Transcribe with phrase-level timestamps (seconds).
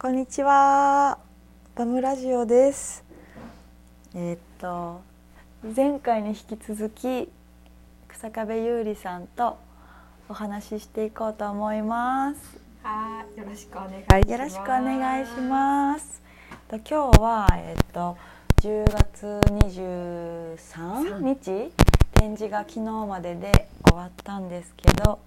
[0.00, 1.18] こんにちは。
[1.74, 3.04] バムラジオです。
[4.14, 5.00] えーっと
[5.74, 7.28] 前回に引き続き
[8.06, 9.58] 草壁優里さんと
[10.28, 12.60] お話ししていこうと思います。
[12.84, 14.30] はい、よろしくお願いします。
[14.30, 16.22] よろしくお願いします。
[16.68, 18.16] と今日はえーっと
[18.62, 21.72] 10月23日？
[22.14, 25.18] 展示が昨日までで終わったんですけど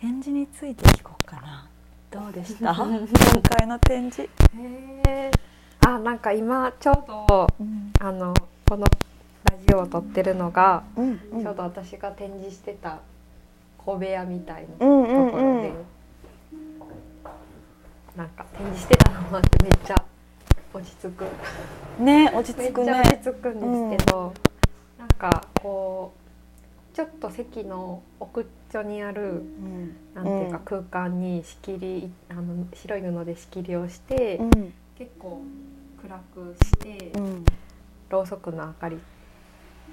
[0.00, 1.68] 展示について聞こうかな。
[2.12, 2.72] どうでした？
[2.74, 3.06] 今
[3.58, 4.22] 回の展示。
[4.22, 4.28] へ
[5.06, 5.30] え。
[5.86, 8.34] あ、なんか今ちょうどうんあの
[8.68, 8.86] この
[9.50, 12.98] ラジオを撮ってるのが、うんちょうど私が展示してた
[13.78, 15.74] 小部屋みたいなうとんうんころで、うん
[18.16, 20.04] なんか展示してたのもあってめっちゃ
[20.74, 21.24] 落ち着く。
[21.98, 24.34] ね落ちめっ着くねちゃ落ち着くんですけど、
[24.98, 26.21] なんかこう
[26.94, 29.96] ちょっと席の奥っちょにあるうん。
[30.14, 34.74] なんていうか空間に仕切りあの白い布で仕切りをして、うん。
[34.96, 35.42] 結構
[36.02, 37.44] 暗くして、うん。
[38.10, 38.98] ろうそくの明かり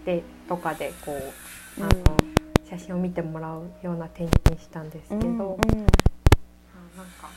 [0.06, 1.14] でとかでこ
[1.78, 2.18] うあの、
[2.70, 5.38] 写真を見てもらうような展示にしたんですけど、うんうん。
[5.40, 5.56] あ
[6.98, 7.30] なんか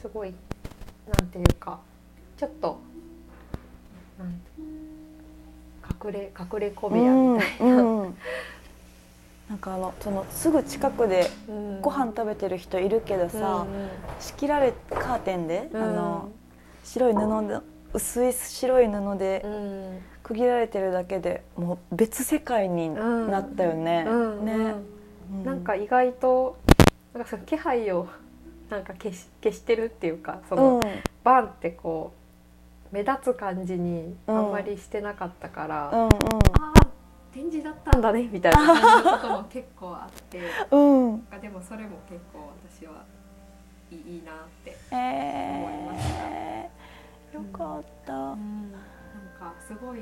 [0.00, 0.34] すごい
[1.18, 1.80] なんていうか
[2.36, 2.80] ちょっと
[4.18, 4.91] なんて
[6.04, 7.66] 隠れ隠れ小部屋みたいな。
[7.66, 8.16] うんうん。
[9.48, 11.80] なんかあのそのすぐ近くでうん。
[11.80, 13.88] ご飯食べてる人いるけどさ、うん
[14.20, 15.82] 仕切られカーテンで、うん。
[15.82, 16.32] あの
[16.84, 17.58] 白い布で
[17.92, 19.98] 薄い白い布でうん。
[20.22, 24.04] 区切られてるだけでもう別世界になったよね。
[24.08, 24.44] うん。
[24.44, 24.52] ね、
[25.32, 25.44] うん。
[25.44, 26.56] なんか意外と
[27.12, 28.08] なんかその気配を
[28.70, 30.80] なんか消し消してるっていうかその、うん。
[31.24, 32.21] バンってこう
[32.92, 34.48] 目立つ感じにあうん。
[34.50, 36.08] んまりしてなかったから、うんあ
[36.74, 36.82] あ
[37.32, 40.38] 展示だったんだねみたいな感じのことも結構あって
[40.70, 40.76] う
[41.12, 41.18] ん。
[41.22, 43.04] かでもそれも結構私は
[43.90, 46.24] いいなって、え思いました。
[47.38, 48.12] ー、よかった。
[48.12, 48.70] なん
[49.38, 50.00] かすごい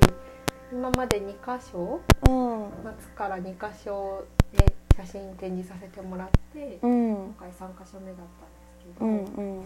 [0.73, 2.85] 今まで2箇所うん。
[2.85, 4.25] 夏から2箇所
[4.57, 4.65] で
[4.97, 7.15] 写真展示させてもらって、うん。
[7.15, 7.53] 今回3
[7.85, 9.25] 箇所目だったんですけど、うん
[9.59, 9.65] うん。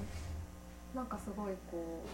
[0.95, 2.09] なんかすごいこう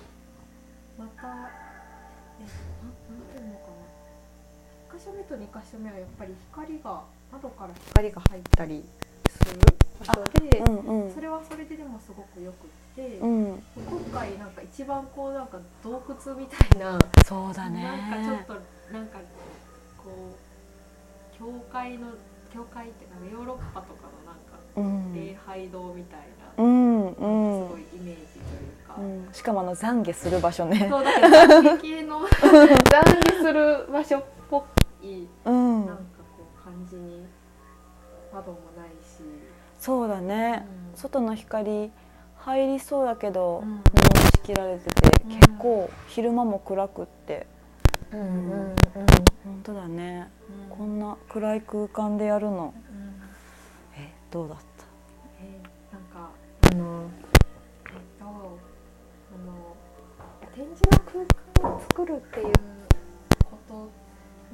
[1.00, 3.80] またえななんていうのかな。
[4.92, 8.84] 1箇所目と2箇所目はやっぱり光が窓から光が入ったり
[9.26, 9.60] する
[9.98, 11.14] 場所で、うんうん。
[11.14, 13.62] それはそれででもすごくよくって、うん。
[13.76, 17.82] 今回なんか一番こうなんか洞窟みたいな、そうだね。
[17.82, 19.18] なんかちょっとなんか
[19.96, 22.08] こう教会の
[22.52, 25.14] 教会っていうかヨーロッパとかのなんかうん。
[25.14, 27.68] 礼拝堂みたいな、うんうすん。
[27.68, 28.94] ごいイメージというか。
[29.00, 29.28] うん。
[29.32, 30.86] しかもあの懺悔する場所ね。
[30.90, 32.20] そうだから懺悔系の。
[32.20, 34.64] 懺悔する場所っぽ
[35.02, 35.26] い。
[35.44, 35.86] うん。
[35.86, 36.02] なんか
[36.36, 37.26] こう感じに
[38.32, 39.22] 窓もないし、
[39.78, 40.66] そうだね。
[40.92, 40.98] うん。
[40.98, 41.90] 外の光
[42.36, 43.80] 入りそうだけどうん。
[43.82, 45.30] 布で仕切られててうん。
[45.36, 47.46] 結構昼間も暗くって。
[48.12, 48.74] うんうんうん
[49.44, 50.28] 本当だね。
[50.70, 50.76] うん。
[50.76, 52.74] こんな暗い空間でやるの。
[52.92, 53.22] うん。
[53.96, 54.69] えどうだっえーなんか
[56.70, 57.10] あの
[57.86, 59.76] えっとあの
[60.54, 60.98] 展示の
[61.58, 62.52] 空間を作るっていう
[63.44, 63.90] こと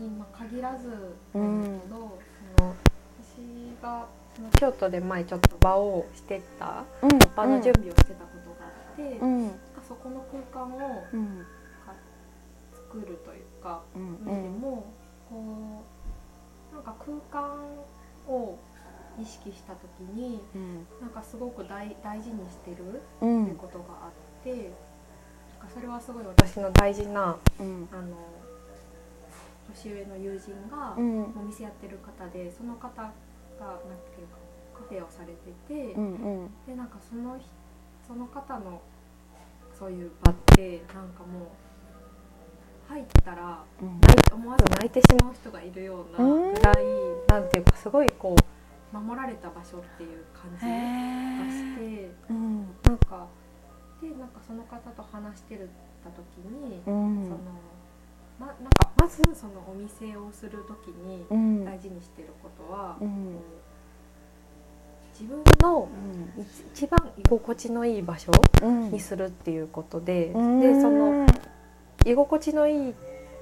[0.03, 0.89] に、まあ、限らず
[1.35, 2.19] なんだけど、
[2.59, 2.75] その
[3.23, 7.19] 私がその京都で前ちょっと場をしてたたうん。
[7.37, 9.51] 場の準備をしてたことがあって、うん。
[9.51, 9.57] か
[9.87, 11.45] そこの空間をうん
[12.73, 14.87] 作るというかうでも
[15.29, 15.85] こ
[16.73, 17.59] うなんか空間
[18.27, 18.59] を
[19.21, 20.87] 意識した時にうん。
[21.01, 27.89] なんかすごく大大事にしてるうってことがあって、なんかそれはすごい私の大事なうん。
[27.93, 28.17] あの
[29.75, 31.23] 年上の友人がうん。
[31.37, 33.79] お店やってる方でその方がなん
[34.15, 34.37] ていうか
[34.75, 36.51] カフェをされてて、うんうん。
[36.67, 37.49] でなんかその人
[38.07, 38.81] その方の
[39.77, 44.01] そういう場ってなんかもう入ったらうん。
[44.33, 46.77] 思わず泣いてしまう人がいるようなうんぐらい
[47.29, 48.56] なんていうかすごいこう
[48.93, 50.71] 守られた場所っていう感じへ
[51.39, 53.27] がしえてうんなんか
[54.01, 55.69] でなんかその方と話してる
[56.07, 57.29] た時に、そうん。
[57.31, 57.37] の
[58.39, 61.65] まなんかまずそのお店をする時にうん。
[61.65, 63.39] 大事にしてることは、うん。
[65.19, 65.89] 自分の
[66.37, 66.43] うん。
[66.43, 68.31] 一一番居心地のいい場所
[68.63, 68.93] うん。
[68.93, 70.61] にするっていうことで、うん。
[70.61, 71.27] でその
[72.05, 72.95] 居心地のいい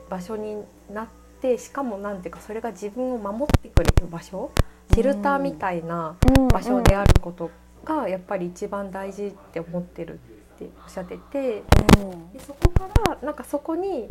[0.09, 0.63] 場所に
[0.93, 1.07] なっ
[1.41, 4.51] てしかもなんていうかそれが自分を守ってくれる場所
[4.95, 6.17] シェルターみたいな
[6.53, 7.51] 場所であること
[7.85, 10.17] がやっぱり一番大事って思ってるっ
[10.59, 11.65] ておっしゃってて
[11.99, 12.33] うん。
[12.33, 14.07] でそこからなんかそこに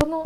[0.00, 0.22] その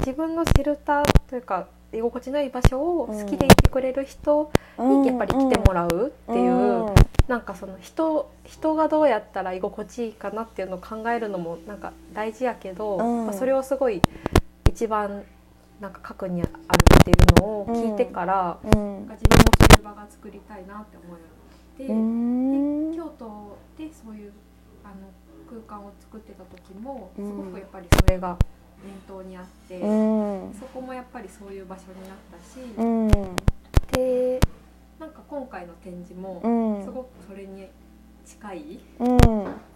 [0.00, 6.92] 自分のシェルターというか居心地のいい場所を好きでいてくれる人にやっぱり来てもらうっていう
[7.28, 13.26] なんかその人人がどうやったら居心地いいかなっていうのを考えるのもなんか大事やけど、うん。
[13.26, 14.02] まあそれをすごい
[14.68, 15.22] 一番
[15.80, 18.70] なんか核にあるっていうのを聞いてから、うん。
[18.70, 21.24] なんか自分もそういう場が作りたいなって思うよ
[21.78, 23.04] うにうなって、ん。
[23.04, 24.32] 京都でそういう
[24.84, 24.94] あの
[25.48, 27.36] 空間を作ってた時もすうん。
[27.36, 28.38] ごくやっぱりそれが
[28.84, 30.54] 念頭にあって、うん。
[30.58, 33.08] そこもやっぱりそういう場所になったし、うん。
[33.92, 34.40] で
[34.98, 36.84] なんか今回の展示もうん。
[36.84, 37.68] すごくそれに
[38.24, 39.18] 近いうん。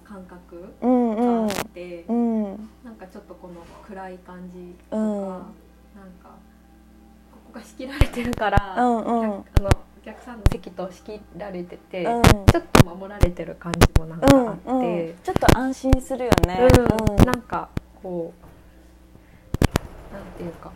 [0.02, 1.44] 感覚うんがうん。
[1.44, 2.44] あって、うん。
[2.82, 3.56] なんかちょっとこの
[3.86, 5.06] 暗い感じとか、う
[5.42, 5.42] ん
[5.94, 6.30] なんか
[7.32, 9.24] ここが仕切られてるから、うんうん。
[9.24, 9.42] あの
[10.02, 12.22] お客さんの席と仕切られてて、うん。
[12.22, 15.14] ちょっと守られてる感じもなんかあって、うんうん。
[15.22, 16.68] ちょっと安心するよね。
[17.08, 17.26] うん。
[17.26, 17.68] なんか
[18.02, 18.32] こ
[20.10, 20.72] うなんていうか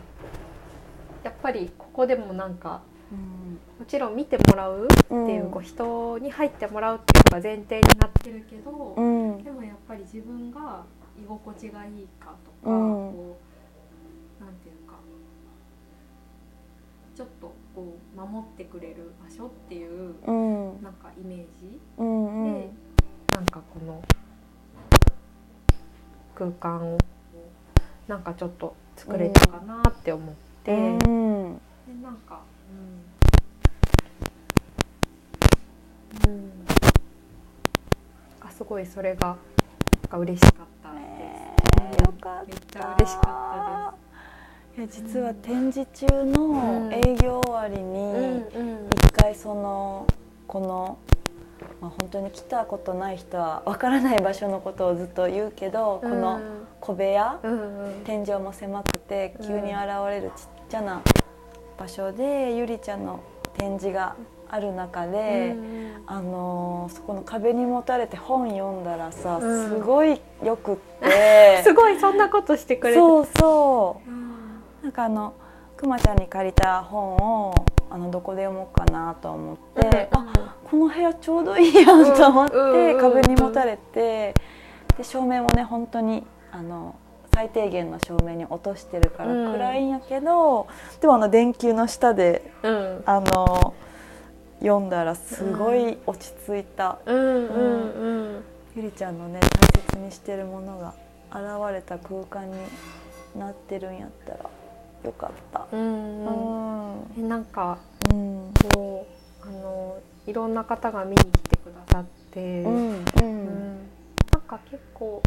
[1.23, 2.81] やっぱりここでもなんか
[3.11, 3.59] うん。
[3.79, 5.51] もちろん見てもらうっていう,、うん。
[5.51, 9.43] こう人に入ってもらうっていうのが前提になってるけど、うん。
[9.43, 10.83] でもやっぱり自分が
[11.17, 13.11] 居心地がいいかとか、うん。
[13.11, 13.37] こ
[14.39, 14.84] うなんていうか
[17.15, 20.83] ちょっとこう守ってくれる場所っていううん。
[20.83, 22.69] なんかイメージうんで、
[23.33, 24.01] なんかこの
[26.35, 26.97] 空間を
[28.07, 30.35] なんかちょっと作れたかなって思っ
[30.65, 30.99] て、うん。
[31.87, 32.41] でなんか
[36.25, 36.51] うん、うん、
[38.41, 39.37] あすごいそれがなん
[40.09, 41.03] か嬉しかったです。
[41.81, 42.45] えーよかった。
[42.45, 43.95] めっちゃ嬉しか
[44.77, 50.05] いや実は展示中の営業終わりにうん一回その
[50.47, 50.97] この、
[51.79, 56.39] まあ、本当に来たことない人はわからない場所のことをずっと言うけど、この
[56.81, 57.39] 小部屋
[58.03, 61.01] 天井も狭くて急に現れるちっちゃな
[61.79, 63.21] 場所でゆりちゃんの
[63.57, 64.15] 展示が
[64.49, 65.55] ある中で、
[66.05, 69.69] あのーそこの壁に持たれて本読んだらさ、うん。
[69.69, 71.61] すごいよくって。
[71.63, 72.99] すごいそんなことしてくれて。
[72.99, 74.09] そうそう。
[74.09, 74.24] うん
[74.85, 75.33] なんかあの
[75.75, 77.55] くまちゃんに借りた本を
[77.89, 84.35] あのどこで読もうかなと思って、あこの部屋ちょうどいいやんと思って、うんうんうん壁に持たれて
[84.95, 86.95] で照明もね本当にあの
[87.33, 90.67] 最低限の照明に落としてるからうん暗いんやけど、
[91.01, 93.03] でもあの電球の下でうん。
[93.07, 93.73] あの
[94.59, 98.43] 読んだらすごい落ち着いた、うんうんうん。
[98.75, 99.47] ゆりちゃんのね大
[99.81, 100.93] 切にしてるものが
[101.31, 102.57] 現れた空間に
[103.35, 104.49] なってるんやったら
[105.05, 105.67] よかった。
[105.71, 106.25] うん
[107.17, 107.29] うん。
[107.29, 107.77] なんか
[108.11, 108.51] うん。
[108.73, 109.07] こ
[109.43, 113.45] うあのいろんな方が見に来てくださって、うんううん。
[113.45, 113.77] ん
[114.33, 115.21] なんか結構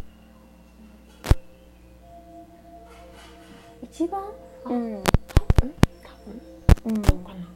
[3.82, 4.20] 一番
[4.64, 5.02] あうん。
[6.02, 6.40] 多分
[6.86, 7.02] うん。
[7.02, 7.46] どうかな。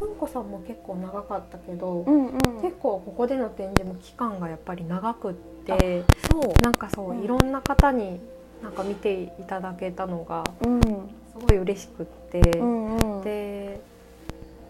[0.00, 2.40] 文子さんも結構長かったけど、うんうん。
[2.62, 5.34] 結構ここでの展示も期間がやっぱり長くっ
[5.66, 6.62] てそう。
[6.62, 7.22] なんかそう、うん。
[7.22, 8.20] いろんな方に
[8.62, 10.80] なんか見ていただけたのがうん。
[10.80, 13.24] すごい嬉しくって、うんうん。
[13.24, 13.80] で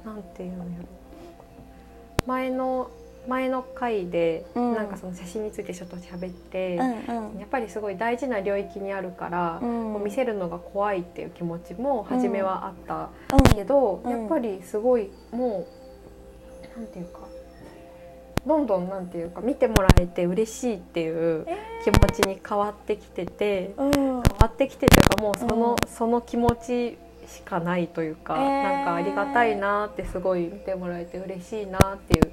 [0.04, 0.88] なんていうんやろ。
[2.26, 2.90] 前の
[3.28, 4.74] 前の回で、うん。
[4.74, 6.76] なんかその写真についてちょっと喋って、
[7.08, 10.04] うんやっぱりすごい大事な領域にあるから、うん。
[10.04, 13.42] 見せるのが怖いっていう気持ちも初めはあったうん。
[13.56, 14.10] けど、うん。
[14.10, 15.66] やっぱりすごいも
[16.76, 17.20] うなんていうか
[18.46, 21.46] どんどんなんていうか見てもらえて嬉しいっていう
[21.84, 23.92] 気持ちに変わってきてて、うん。
[23.92, 25.88] 変わってきてというかもうその,、うん。
[25.88, 28.62] その気持ちしかないというか、えー。
[28.62, 32.32] なんかありがたいなってすごい見てもらえて嬉しいなっていう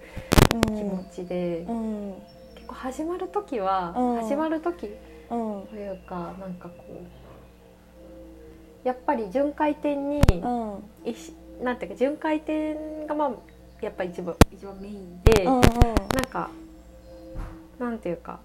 [0.68, 2.14] 気持ちで、うん。
[2.56, 4.22] 結構始まる時は、うん。
[4.22, 4.90] 始まる時
[5.30, 6.86] うんというかなんかこ
[8.86, 10.84] うやっぱり巡回展に、うん。
[11.04, 13.32] いしなんていうか巡回展がまあ
[13.82, 14.36] やっぱ一番。
[14.52, 15.72] 一番メインで、うんなん
[16.30, 16.50] か
[17.80, 18.40] なんていうか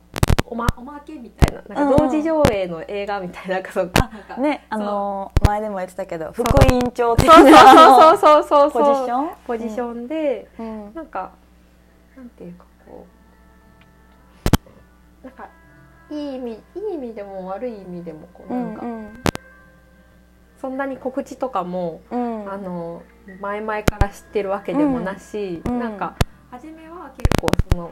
[0.45, 3.91] おまおまけみたいななんか同時上映の映画みたいななんかそう。
[3.95, 8.95] なんかねあの前でも言ってたけど副委員長的そうなそうそうそうポそう。
[8.97, 9.31] ジション？
[9.47, 10.95] ポジションで、うん。
[10.95, 11.33] なんか
[12.17, 13.07] なんていうかこ
[15.23, 15.49] うなんか
[16.11, 16.55] いい意味い
[16.91, 19.23] い意味でも悪い意味でもこううなんか、ん
[20.63, 22.51] そんなに告知とかも、うん。
[22.51, 23.03] あの
[23.41, 25.81] 前々から知ってるわけでもなし、うん。
[25.81, 26.15] なんか
[26.53, 27.91] 初めは結構その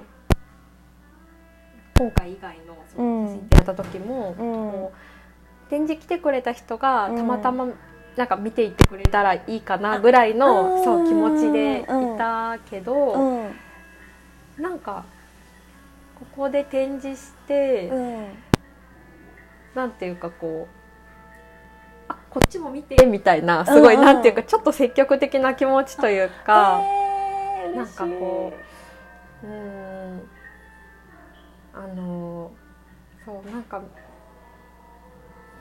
[1.98, 4.36] 今回以外のその写真展やった時も、うん。
[4.36, 7.16] こう展示来てくれた人がうん。
[7.16, 7.66] たまたま
[8.16, 12.18] なんか見ていってくれたらいいかなぐらいの、あそう気持ちでいうん。
[12.18, 13.52] たけど、うん。
[14.62, 15.04] なんか
[16.20, 18.26] ここで展示して、うん。
[19.74, 20.79] なんていうかこうあ
[22.30, 24.00] こっちも見てみたいなすごい、うん。
[24.00, 28.52] うんなんていうかちょっと積極的な気持ちというか、えーなんかこ
[29.42, 30.28] ううん
[31.74, 32.50] あの
[33.24, 33.82] そうなんか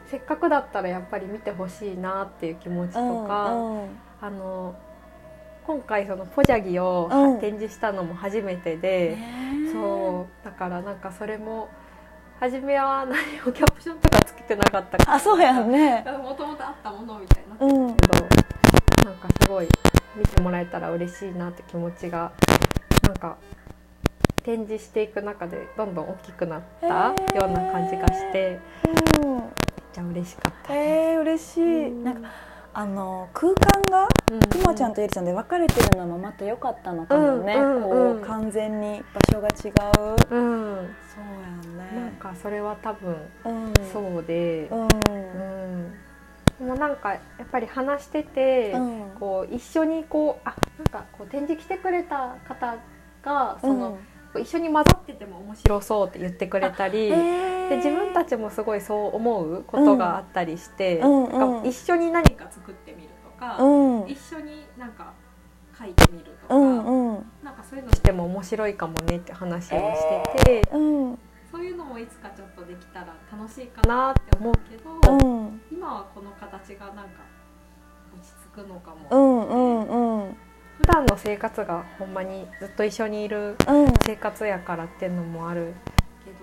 [0.10, 3.90] せっかくだったらやっぱり見てほしいなっていう気持ちとか、うんうん。
[4.22, 4.76] あの
[5.68, 11.70] 今回そのポジャギをうん展示したのも初めてで、ねそうだからなんかそれも
[12.40, 15.14] 初めは何もキャプションとかつけてなかったから。
[15.14, 16.04] あそうやんね。
[16.24, 17.88] もともとあったものみたいにな。
[17.88, 17.96] うん。
[17.96, 18.28] けど
[19.06, 19.68] なんかすごい
[20.16, 22.32] 見てもらえたら嬉しいなって気持ちが
[23.04, 23.38] なんか
[24.44, 27.14] 展示していく中でどんどん大きくなったよ
[27.46, 28.60] うな感じがして
[29.22, 29.36] うん。
[29.36, 29.42] めっ
[29.94, 30.90] ちゃ嬉しかったです。
[30.90, 32.04] えー、嬉しい、うん。
[32.04, 32.30] なんか
[32.80, 34.40] あの空間がうん。
[34.40, 38.22] くまちゃんとゆりちゃんで分かれてるのもまた良かったのかもね、うんうんこうん。
[38.22, 39.68] う完全に場所が違
[40.32, 40.40] う、う
[40.78, 43.74] ん、そうやなんねかそれは多分うん。
[43.92, 44.70] そうで。
[44.72, 44.82] う、ん。
[44.84, 45.94] うん、
[46.58, 49.12] でもなんかやっぱり話してて、うん。
[49.20, 52.78] こう一緒にこうあなんかこう展示来てくれた方
[53.26, 57.10] がその、こう一緒に混ざってても面白そうって言ってくれたり。
[57.70, 64.10] で自分たちもすごいそう思うことがあったりして、うんう一緒に何か作ってみるとか、うん。
[64.10, 65.14] 一緒になんか
[65.78, 67.32] 書いてみるとか、うんうん。
[67.44, 71.20] なんかそういうのしても面白いかもねって話をしてて、うん。
[71.52, 75.62] そういうのもいつかちょっとできたら楽しいかなって思うけど、うん。
[75.72, 77.22] 今はこの形がなんか
[78.18, 80.38] 落ち着くのかも、うんうんうん
[80.80, 83.94] 普段の生活がほんまにずっと一緒にいるうん。
[84.06, 85.74] 生活やからっていうのもある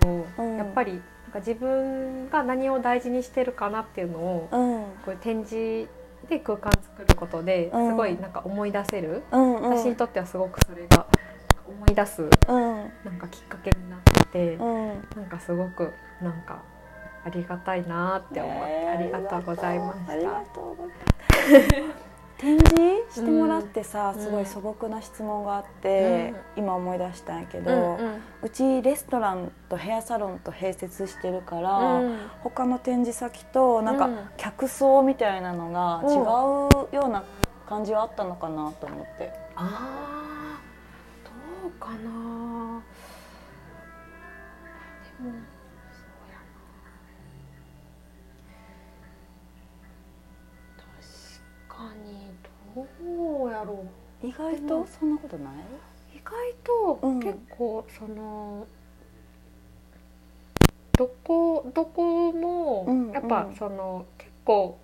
[0.00, 0.56] けど、うん。
[0.58, 1.02] やっぱりなん
[1.32, 4.84] か自分が何を大事にしてるかなっていうのをうん。
[5.06, 5.88] こう展示
[6.28, 7.88] で空間作ることでうん。
[7.88, 9.70] すごいなんか思い出せる、うんうん。
[9.78, 11.06] 私にとってはすごくそれが
[11.66, 12.30] 思い出すうん。
[13.04, 14.88] なんかきっかけになってて、うん。
[15.16, 16.62] なんかすごくなんか
[17.24, 20.60] ありがたいなって思って、ありがとうございまありがした。
[22.38, 22.74] 展示
[23.10, 24.22] してもらってさ、うん。
[24.22, 32.18] すごい素朴な質問があって、今思い出したんやけど、うんううんちレストランとヘアサロンと併設してるから、うん。
[32.40, 34.18] 他の展示先となんかうん。
[34.36, 36.18] 客層みたいなのがうん違
[36.92, 37.24] うような
[37.68, 39.32] 感じはあったのかなと思って。
[39.54, 42.82] あーどうかな。
[45.18, 45.55] でも
[53.16, 53.84] うやろ
[54.22, 54.26] う。
[54.26, 54.86] 意外と？
[54.86, 55.54] そんなことない？
[56.16, 56.32] 意外
[56.64, 57.20] とうん。
[57.20, 58.66] 結構その、
[60.96, 63.54] どこどこもうんやっぱうん。
[63.56, 64.78] その結構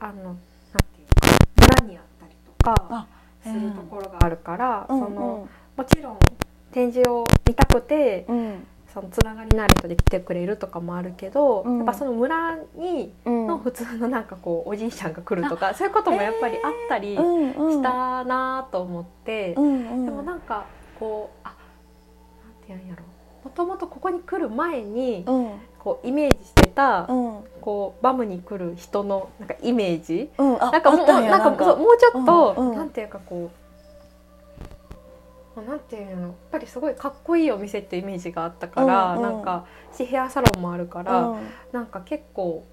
[0.00, 3.06] あのなんていうか村にあったりとかあ
[3.42, 6.18] するところがあるから、うんそのもちろん
[6.72, 11.76] 展示を見たくてうんそのつながりのある人で来てくれるとかもあるけど、うん。
[11.76, 13.46] やっぱその村にうん。
[13.46, 17.82] の普通のなんかこうおじいちゃんが来るとかそういうこともやっぱりあったりしうんうん。
[17.82, 19.52] たなと思って。
[19.58, 20.64] うんうんでもなんか
[20.98, 21.56] こうあなん
[22.62, 23.02] て言うんやろ
[23.44, 25.50] もともとここに来る前にうん。
[25.78, 27.44] こうイメージしてたうん。
[27.60, 30.30] こうバムに来る人のなんかイメージ？
[30.38, 30.64] うん。
[30.64, 32.76] あなんかもうなんかもうちょっと、うんうん。
[32.76, 33.65] なんていうかこう
[35.62, 39.22] なんていうのやっぱりすごいかっこいいお店ってイメージがあったから、うんうん。
[39.22, 41.48] なんかしヘアサロンもあるから、うん。
[41.72, 42.66] なんか結構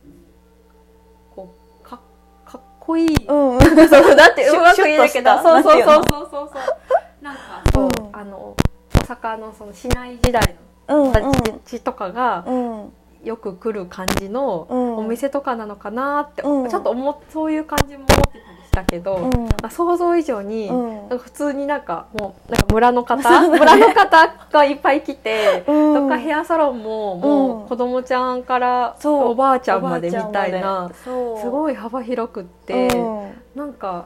[1.36, 2.00] こうか
[2.46, 3.60] かっこいい、うんうん。
[3.62, 6.04] そうだってうまく言えないけどそうそうそうそう。
[6.04, 7.42] そうそうなんか
[7.74, 7.92] そう、うん。
[8.12, 8.56] あの
[8.96, 10.56] 大阪のその市内時代
[10.90, 12.94] うんの人たちとかがうん。
[13.24, 14.98] よく来る感じのうん。
[14.98, 16.70] お店とかなのかなって、うん。
[16.70, 19.46] ちょっと思っそういう感じも思ってたたけど、うん。
[19.62, 21.18] まあ想像以上に、うん。
[21.20, 25.94] 普通になんかもうなんか村の方、 村の方がいっぱい来て、うん。
[25.94, 29.30] とかヘアサロンももう子供ちゃんからそう。
[29.30, 31.10] おばあちゃんまでみたいなす
[31.50, 33.32] ごい幅広くって、うん。
[33.56, 34.06] なんか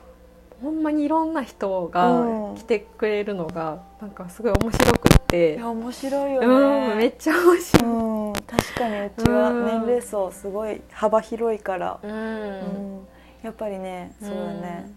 [0.62, 2.56] ほんまにいろんな人うがん。
[2.56, 5.56] 来てくれるのがなんかすごい面白くって。
[5.56, 6.50] いや面白いようん
[6.90, 7.92] めねっちゃ面白い。
[7.92, 8.34] うん。
[8.34, 12.00] 確かにうちは年齢層すごい幅広いから。
[12.04, 12.12] うん。
[12.12, 13.08] うん
[13.48, 14.92] やっぱりねそうだね。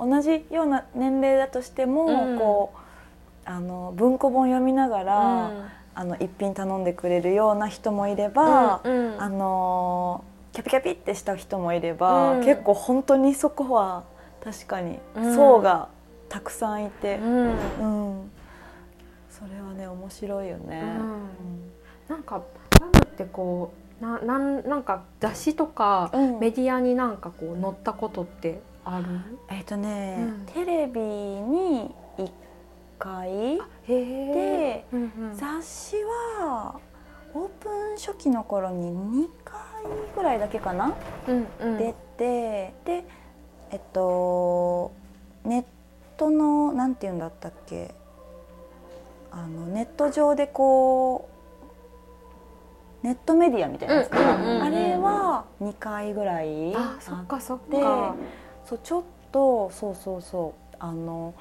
[0.00, 2.38] 同じような年齢だとしてもうん。
[2.38, 2.78] こう
[3.48, 5.50] あの文庫本読みながら
[5.94, 9.22] あの一品頼んでくれるような人もいればうんうん。
[9.22, 12.44] あのキャピキャピってした人もいれば、うん。
[12.44, 14.02] 結構本当にそこは
[14.42, 15.34] 確かにうん。
[15.36, 15.88] 層が
[16.28, 17.46] たくさんいて、うん。
[17.46, 18.30] うん。
[19.30, 20.82] それはね面白いよね。
[22.08, 22.42] なんかっ
[23.16, 26.38] てこうななんなんか雑誌とかうん。
[26.38, 29.06] メディアになんかこう載ったことってある？
[29.50, 30.46] えっ、とね、うん。
[30.52, 32.30] テレビに1
[32.98, 33.60] 回。
[33.86, 34.84] で
[35.34, 36.78] 雑誌は
[37.34, 38.90] オープン初期の頃に
[39.26, 39.56] 2回
[40.14, 40.94] ぐらいだけかな、
[41.28, 41.78] うんうん。
[41.78, 43.04] 出てで
[43.70, 44.92] えっと
[45.44, 45.64] ネッ
[46.16, 47.94] トのなんて言うんだったっけ？
[49.30, 51.35] あのネット上でこう
[53.06, 58.16] ネットメディアみたいなやつかあれは2回ぐらいあそっかそっでか。
[58.64, 61.32] そうちょっとそうそうそうあの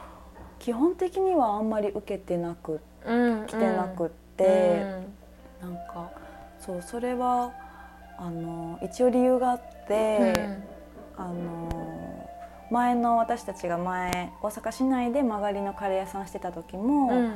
[0.59, 4.85] 基本的にはあんまり受けてなくうん来てなくって、
[5.59, 6.11] なんか
[6.59, 7.51] そうそれは
[8.19, 10.49] あの一応理由があって、
[11.17, 12.29] あの
[12.69, 17.17] 前の私たちが前大阪市内で曲がりのカレー屋さんしてた時も、うん。
[17.17, 17.31] うん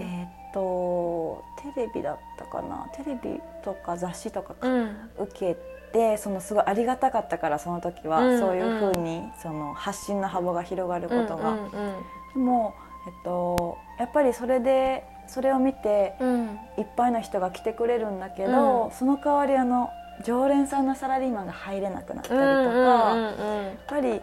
[0.00, 1.44] えーっと
[1.74, 2.86] テレビだったかな？
[2.94, 4.68] テレビとか雑誌とかか。
[4.68, 5.10] うん。
[5.18, 5.56] 受け
[5.92, 11.50] てそのすごいありがたかったからその時は、うんそういうふうにその発信の幅が広がることが。
[11.50, 11.70] うんうん
[12.34, 12.74] でも、
[13.06, 16.58] えっと、やっぱりそれでそれを見てうん。
[16.78, 18.90] いっぱいの人が来てくれるんだけど、うん。
[18.92, 19.90] その代わりあの
[20.24, 23.64] 常連さんのサラリーマンが入れなくなったりとか、うんうん。
[23.64, 24.20] やっぱり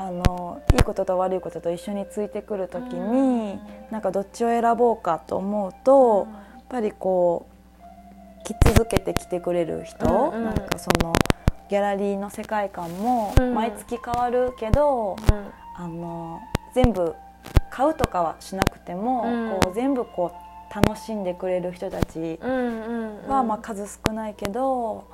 [0.00, 7.46] あのいいことと悪いことと一緒についてくる時に、なんかどっちを選ぼうかと思うと、やっぱりこ
[8.40, 10.44] う来続けて来てくれる人、うんうん。
[10.46, 11.12] なんかその
[11.68, 13.54] ギャラリーの世界観もうん。
[13.54, 15.16] 毎月変わるけど、
[15.76, 16.40] あの
[16.74, 17.14] 全部
[17.70, 19.60] 買うとかはしなくても、うん。
[19.60, 23.28] こう全部こう楽しんでくれる人たちうんうんうん。
[23.28, 25.04] は、まあ、数少ないけど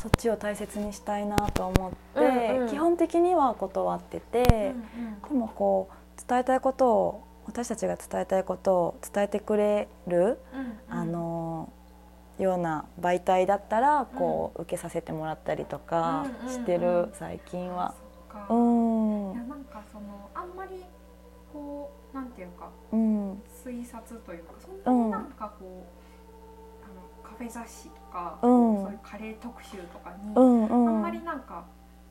[0.00, 2.68] そっちを大切にしたいなと思って、うんうん。
[2.68, 4.74] 基本的には断ってて、で
[5.34, 10.38] もこう伝えたいことを私たちが伝えたいことを伝えてくれる、
[10.88, 11.72] あの
[12.38, 17.94] ような媒体だったらこう、受けさせてもらったりとかうんうんしてる、うん最近は。
[18.48, 19.32] うん。
[19.32, 20.84] いやなんかそのあんまり
[21.52, 23.32] こうなんていうかうん。
[23.64, 25.97] 推察というかそんなになんかこう、あのカ
[27.38, 28.82] フェ雑誌とか、うん。
[28.82, 30.88] そういうカレー特集とかに、うんうん。
[30.88, 31.64] あんまりなんか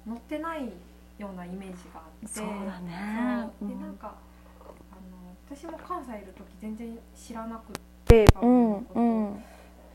[0.07, 0.69] 載ってない
[1.17, 3.50] ようなイメージがあってそうだね。
[3.62, 4.15] でなんか
[4.62, 7.74] あの私も関西いる時全然知らなく
[8.05, 9.43] てうんうん。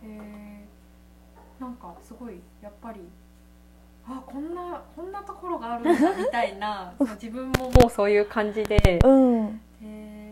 [0.04, 3.00] えーなんかすごいやっぱり
[4.04, 9.60] あこんなこんなところがあるんだみたいな 自分ももうそういう感じで、うん。
[9.80, 10.31] でなんていうん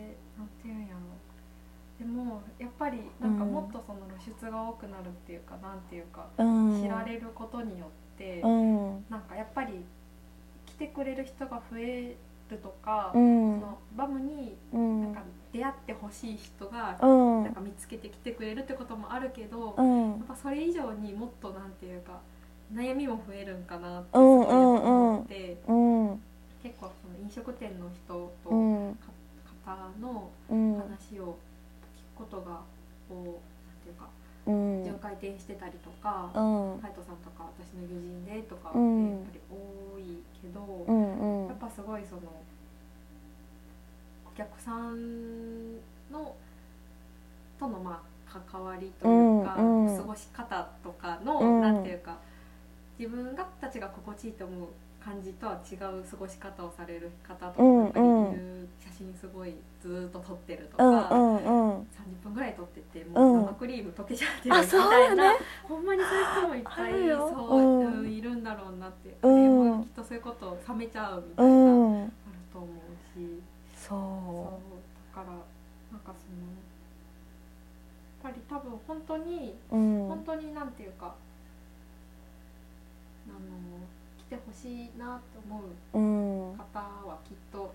[2.01, 6.81] でもやっぱりなんかもっとその露出が多くなるっていうか、なんていうかうん。
[6.81, 9.05] 知られることによって、うん。
[9.07, 9.85] なんかやっぱり
[10.65, 12.15] 来てくれる人が増え
[12.49, 13.59] るとか、うん。
[13.59, 15.01] そのバムにうん。
[15.03, 15.21] なんか
[15.53, 17.05] 出会ってほしい人がう
[17.41, 17.43] ん。
[17.43, 20.13] なんか見つけてきてくれるってこともあるけど、やうん。
[20.15, 22.19] っぱそれ以上にもっとなんていうか
[22.73, 26.21] 悩みも増えるんかなってすうんごい思って、うん。
[26.63, 28.97] 結構その飲食店の人うとん
[29.65, 30.79] 方のうん。
[30.79, 31.37] 話を
[32.21, 32.61] ことが
[33.09, 34.07] こうなんていうか
[34.45, 34.83] うん。
[34.83, 36.73] 巡回転してたりとか、うん。
[36.79, 41.47] 海斗さんとか私の友人でとかってうんやっぱり多いけど、うん。
[41.47, 42.21] やっぱすごいその
[44.25, 45.75] お客さん
[46.11, 46.35] の
[47.59, 49.97] とのまあ関わりというか、うんうん。
[49.97, 51.61] 過ごし方とかの、うん。
[51.61, 52.17] なんていうか
[52.97, 54.67] 自分がたちが心地いいと思う
[55.03, 60.83] 感じとは違う過ごし方をされる方とか、っぱりいる写真すごいずーっと撮ってるとか。
[60.83, 61.81] うんうんうん。
[61.81, 61.85] 30
[62.23, 65.33] 分ぐらい撮っててもう生クリーム溶けちゃってるみたいな、
[65.63, 69.43] ほんまにそういう人もいっぱいそう、いるんだろうなって、うん。
[69.43, 72.03] でもきっとそういうことを冷めちゃうみたういな、ん。
[72.03, 72.11] ある
[72.53, 72.69] と思う
[73.17, 73.41] し。
[73.75, 73.97] そそう。
[75.15, 75.33] だから
[75.91, 76.45] なんかその
[78.23, 80.07] やっぱり多分本当に、ううん。
[80.09, 81.15] 本当になんていうか
[83.27, 84.00] あの来
[84.31, 85.61] てほしいなと思
[85.93, 86.57] ううん。
[86.57, 87.73] 方はきっと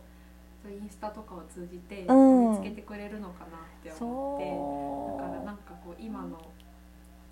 [0.66, 2.50] インスタとかを通じてうん。
[2.52, 4.46] 見つけてくれるのかなって思って。
[4.48, 5.20] そう。
[5.20, 6.38] だからなんかこう今の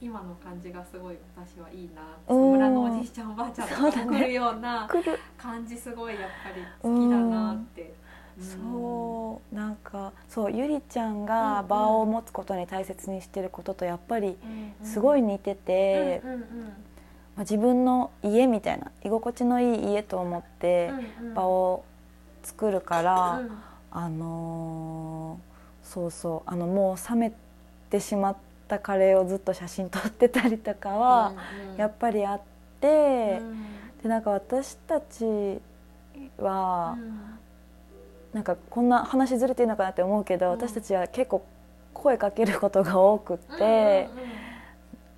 [0.01, 2.51] 今の感じがすごい私はいいなうん。
[2.53, 4.89] 村のおじいちゃんおばあちゃんとか来るような
[5.39, 7.95] 感じすごいやっぱり好きだなって。
[8.39, 9.55] そう。
[9.55, 14.37] なんかそうゆりちゃんがうん場を持つことに大切にしてることとやっぱり
[14.81, 16.45] うんすごい似てて、うんうん
[17.37, 21.35] まあ、自分の家みたいな居心地のいい家と思ってうんうん。
[21.35, 21.85] 場を
[22.43, 23.51] 作るから、うん。
[23.91, 27.33] あのーそうそうあのもう冷め
[27.91, 31.35] てしまったカレーをずっと写真撮ってたりとかは、
[31.73, 32.41] うんやっぱりあっ
[32.81, 33.67] て、うん。
[34.03, 35.61] でなんか私たち
[36.39, 37.21] は、うん。
[38.33, 40.53] なんかこんな話ずれていいのかなって思うけど、うん。
[40.53, 41.45] 私たちは結構
[41.93, 44.31] 声かけることが多くって、うんうんうん。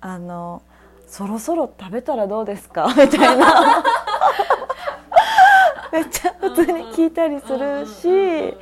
[0.01, 0.61] あの
[1.07, 2.87] そろそろ食べたらどうですか？
[2.95, 3.83] みたいな。
[5.91, 8.57] めっちゃ普通に聞いたりするし、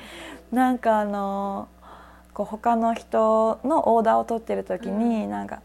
[0.51, 1.67] なんかあの
[2.33, 5.61] こう他の人のオーダーを取ってる時に、なんか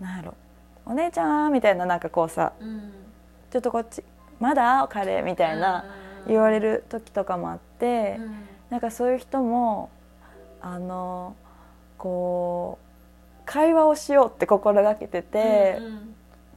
[0.00, 0.34] なんやろ
[0.86, 2.52] お姉ちゃんみたいななんかこうさ
[3.50, 4.04] ちょっとこっち
[4.38, 5.84] まだカレーみたいな
[6.26, 8.20] 言われる時とかもあって、
[8.70, 9.90] なんかそういう人も
[10.62, 11.34] あの
[11.98, 12.87] こう
[13.48, 15.80] 会話をしようって心がけてて、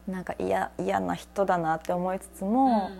[0.09, 2.91] なんか嫌嫌な人だなって思いつつも、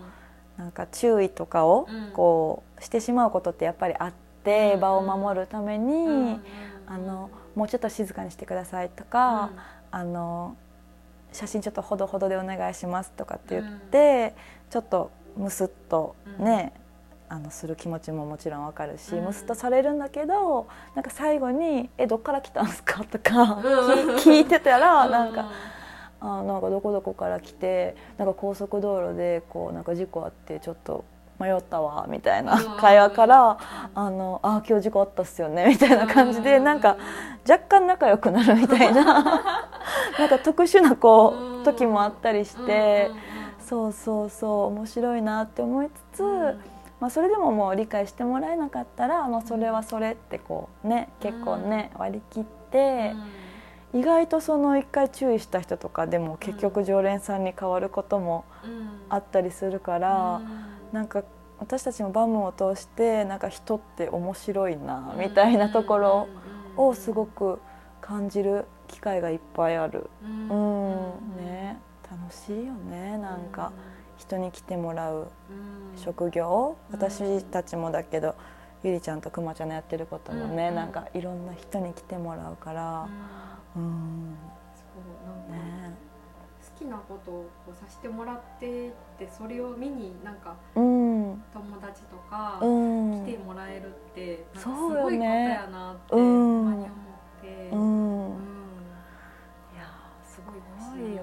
[0.56, 4.12] なんか注意とかをこうしてしまうことってやっぱりあっ
[4.44, 6.40] て、場を守るために、
[6.86, 9.50] あのもうちょっと静かにしてくださいとか、
[9.90, 10.56] あの
[11.32, 14.34] 写真ちょっとほどほどでお願いしますとかって言って、
[14.70, 16.72] ちょっとムスッとね、
[17.32, 23.02] あのする気持ちももちろんわかるし、ムスッとされるんだけどなんか最後に「えどっから来たんすか?
[23.10, 23.58] 」とか
[24.18, 25.48] 聞いてたらなんか。
[26.24, 31.04] あなんかどこどこから来てなんか高速道路でこうなんか事故あってちょっと
[31.40, 33.58] 迷ったわみたいな会話から
[33.92, 36.96] 「あのあ今日事故あったっすよね」みたいな感じでなんか
[37.42, 39.02] 若干仲良くなるみたいな
[40.16, 43.10] なんか特殊なこう時もあったりして
[43.58, 46.22] そうそうそう面白いなって思いつつ、
[47.02, 53.12] まあ、それでももう理解してもらえなかったら、まあ、それはそれってこうね結構ね割り切って。
[53.94, 58.46] 意外とその一回注意した人とかでも結局常連さんに変わることも
[59.10, 60.40] あったりするから、
[60.92, 61.24] うなんか
[61.58, 66.28] 私たちもバムを通してなんか人って面白いなみたいなところ
[66.78, 67.58] をすごく
[68.00, 70.08] 感じる機会がいっぱいある。
[70.24, 71.78] うんね
[72.10, 73.72] 楽しいよねなんか
[74.22, 75.28] 人に来てもらう
[75.96, 78.34] 職業私たちもだけど
[78.84, 83.08] ゆりちゃんとくまちゃんのやってることもねなんかいろんな人に来てもらうから。
[83.76, 84.36] うん。
[84.74, 85.96] そうなんか、ね、
[86.78, 96.82] 好きなことをこうさせてもらってってそれを見になんか、うん、友達とか来てもらえるってなんかすごいことやなって思っ
[97.40, 98.32] て、うん、うん、
[99.74, 99.88] いや
[100.24, 101.22] すごい私ありが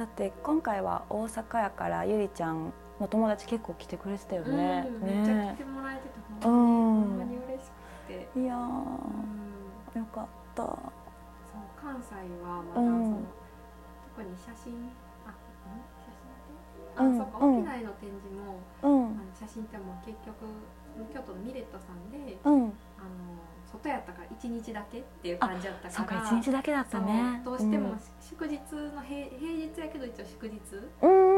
[0.00, 6.08] だって今回は大阪やからゆりちゃんの友達結構来てくれてたよね、うん、めっちゃ来てもらえて
[6.40, 7.68] たほんまに嬉し
[8.08, 8.40] くて。
[8.40, 10.62] いや、うん、よかった。
[10.64, 10.80] そう
[11.76, 13.20] 関西はまだその、
[14.16, 14.88] 特に写真
[15.28, 15.36] あ
[16.00, 16.96] 写真って？
[16.96, 20.48] あ、うん、そうか沖縄の展示も、うん、あの写真っても結局
[21.12, 22.72] 京都のミレットさんで、うん、あの
[23.70, 27.40] 外やったから1日だけっていう感じだったからそうか1日だけだったね。
[27.44, 30.58] どうしても祝日の平平日やけど一応祝日に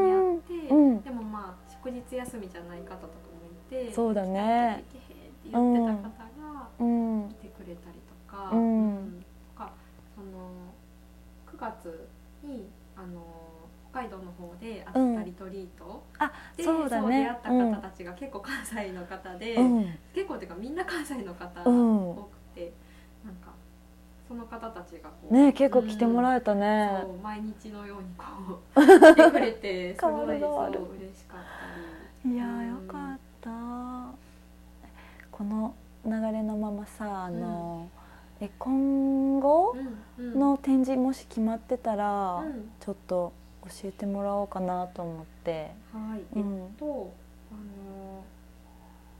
[0.09, 4.77] やって、うん、でもまあ祝日休みじゃない方とかもいてそうだね。
[4.79, 4.99] って
[5.51, 6.69] 言ってた方が
[7.29, 9.23] 来てくれたりとか、うん、
[9.55, 9.73] とか
[10.15, 10.49] その
[11.45, 12.07] 9月
[12.43, 13.23] にあの
[13.93, 17.23] 北海道の方であったリトリート、うん、あそうだね。
[17.23, 22.73] 出会った方たちが結構関西の方で、うん、結構っていうかみんな関西の方多くて、
[23.23, 23.51] うん、なんか
[24.27, 33.51] その方たちがこうね結構来てもらえたね、そう毎日のようにこう来てくれて すごいそう嬉しかったりいやよかった、
[35.31, 35.75] この
[36.05, 37.89] 流れのままさあの、
[38.39, 39.75] うん、え今後
[40.17, 43.33] の展示もし決まってたら、うん、ちょっと
[43.65, 45.71] 教えてもらおうかなと思って。
[45.91, 46.43] はい、えっ
[46.77, 47.13] と
[47.51, 48.23] あの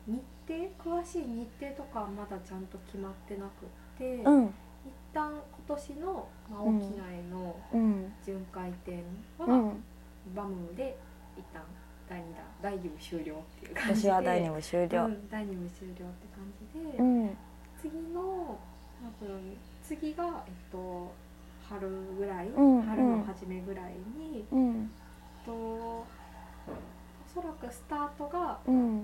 [0.08, 3.66] 日程詳しい日程とかはまだちゃんと決まってなく
[3.98, 5.32] て、うん、一旦
[5.68, 7.56] 今年の、まあ、沖縄への
[8.26, 9.04] 巡回展
[9.38, 9.74] は、
[10.36, 10.98] バムで
[11.38, 11.62] 一旦
[12.10, 14.10] 第2弾第2部終了っていう感じで。
[14.10, 16.04] 私は第2部終了、うん、第2部終了って
[16.36, 17.38] 感じで、うん、
[17.82, 18.60] 次の
[19.22, 21.12] 多分次がえっと
[21.70, 24.92] 春ぐらい、うん、春の初めぐらいに、うん、
[25.46, 26.06] とお
[27.34, 28.60] そらくスタートが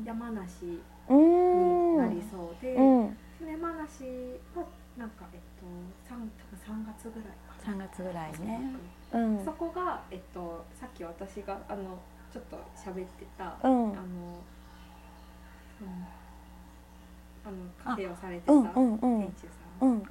[0.06, 2.76] 山梨になりそうで、
[3.46, 4.04] 山梨
[4.56, 4.66] は
[4.98, 5.66] なんかえっと
[6.14, 7.74] 3, 多分3月ぐらいかな。
[7.74, 8.76] 3月ぐらいね、
[9.14, 12.00] うん、そこが、えっと、さっき私があの
[12.32, 13.94] ちょっと喋ってた、うん、あの、
[15.82, 16.06] うん、
[17.46, 18.72] あのカフェをされてた店主
[19.80, 20.04] さん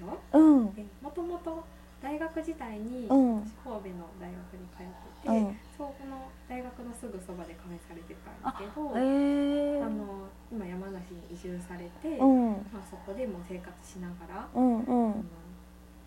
[0.00, 1.64] の場所もともと
[2.02, 9.80] 大学時代に、私神戸の大学に通ってて、うん、そこの大学のすぐそばでカフェされてたんだけどあ、え。
[9.80, 15.12] ー、あの今山梨に移住されて、うん、まあ、そこでも生活しながら、うんうん、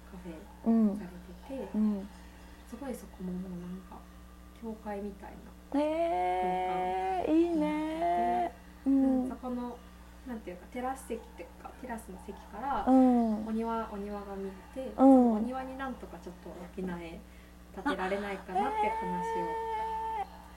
[0.07, 1.69] カフェされてて、
[2.69, 3.97] すごいそこももうなんか
[4.61, 5.31] 教会みたい
[5.73, 8.53] なへえー、いいね、
[8.85, 9.77] うん、そこの
[10.29, 17.19] なんていうかテラス席っていうかテラスの席から、お庭お庭が見て、うん、お庭になんとかちょっと沖縄へ
[17.73, 19.57] 建てられないかなって話を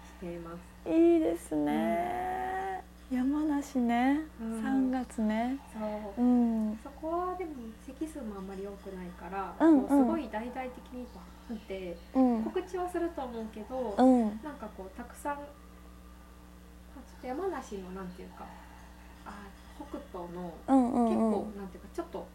[0.04, 0.50] していま
[0.84, 0.90] す。
[0.90, 4.60] いいですね、山梨ね、うん。
[4.62, 5.56] 3月ね。
[5.72, 6.22] そう。
[6.22, 6.78] うん。
[6.82, 7.52] そこはでも
[7.86, 9.88] 席数もあんまり多くないから、うんうん。
[9.88, 12.42] すごい大々的にバーンってうん。
[12.44, 14.22] 告知はすると思うけど、うん。
[14.42, 15.38] なんかこうたくさん
[17.22, 18.44] 山梨のなんていうか
[19.24, 19.30] あ
[19.90, 22.26] 北東のうんうん結構、うんなんていうかちょっと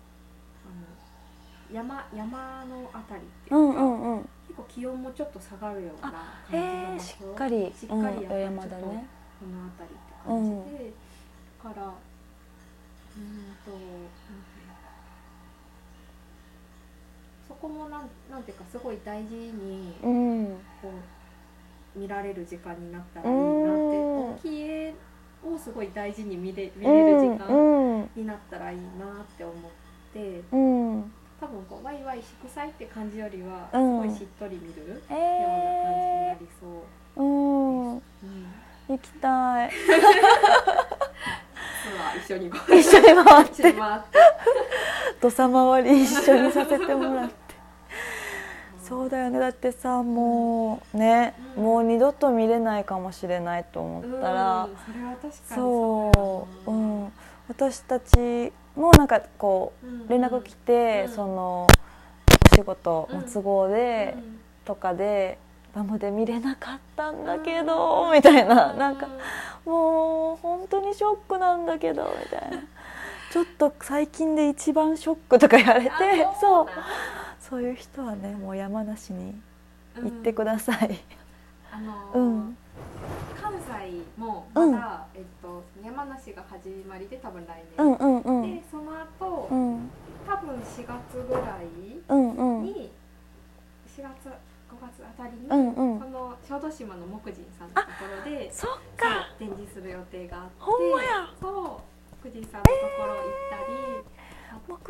[0.65, 4.29] あの山山のあたりっていうか、うんうんうん。
[4.47, 7.73] 結構気温もちょっと下がるような感じへのえしっかり。
[7.75, 10.91] しっかりやっぱちょっとこの辺りって感じで、
[11.63, 13.99] だからうーんとなんてい
[14.63, 14.73] うの
[17.47, 20.45] そこもなんなんていうかすごい大事にうん。
[20.81, 20.89] こ
[21.95, 23.49] う見られる時間になったらいいなって。
[23.49, 24.33] うん。
[24.35, 24.93] 大きい絵
[25.43, 28.09] をすごい大事に見れ見れる時間うん。
[28.15, 29.55] になったらいいなって思っ
[30.13, 31.11] てうん。
[31.39, 33.97] 多分こうワイワイ祝祭って感じよりはすうん。
[33.99, 37.19] ごいしっとり見るような感じにえなりそう。
[37.19, 37.93] ー、うん。
[37.93, 38.01] うん。
[38.89, 39.71] 行きたい
[42.25, 42.79] 一緒に回って。
[42.79, 43.75] 一緒に回って。
[45.21, 47.46] 土佐回り一緒にさせてもらって
[48.87, 49.39] そうだよね。
[49.39, 57.11] だってさもうね、うんもう二度と見れないかもしれないと思うんったら、それは確かにそう、うん、
[57.49, 60.07] 私たちもなんかこううん。
[60.07, 61.13] 連絡来て、うん。
[61.13, 61.67] その
[62.51, 64.39] お仕事の都合で、うん。
[64.65, 65.37] とかで
[65.73, 68.73] バムで見れなかったんだけど、みたいな。
[68.73, 69.07] なんか
[69.65, 72.63] もう本当にショックなんだけどみたいな。
[73.29, 76.67] ちょっと最近で一番ショックとか言われてあそう
[77.49, 79.33] そういう人はねもう山梨に
[79.97, 80.03] うん。
[80.03, 80.99] 行ってください。
[81.71, 82.57] あのーうん。
[83.41, 88.55] 関西もまだ、えっと山梨が始まりで多分来うん年、うんうん。
[88.55, 89.89] でその後、うん。
[90.27, 92.63] 多分4月ぐらいうんうん。
[92.63, 92.91] に、
[93.97, 95.99] 4月5月あたりに、うんうん。
[95.99, 97.87] その小豆島の木人さんのとこ
[98.25, 99.29] ろでそっか。
[99.39, 101.29] 展示する予定があってほんまや。
[101.41, 103.57] そう木人さんのところ行った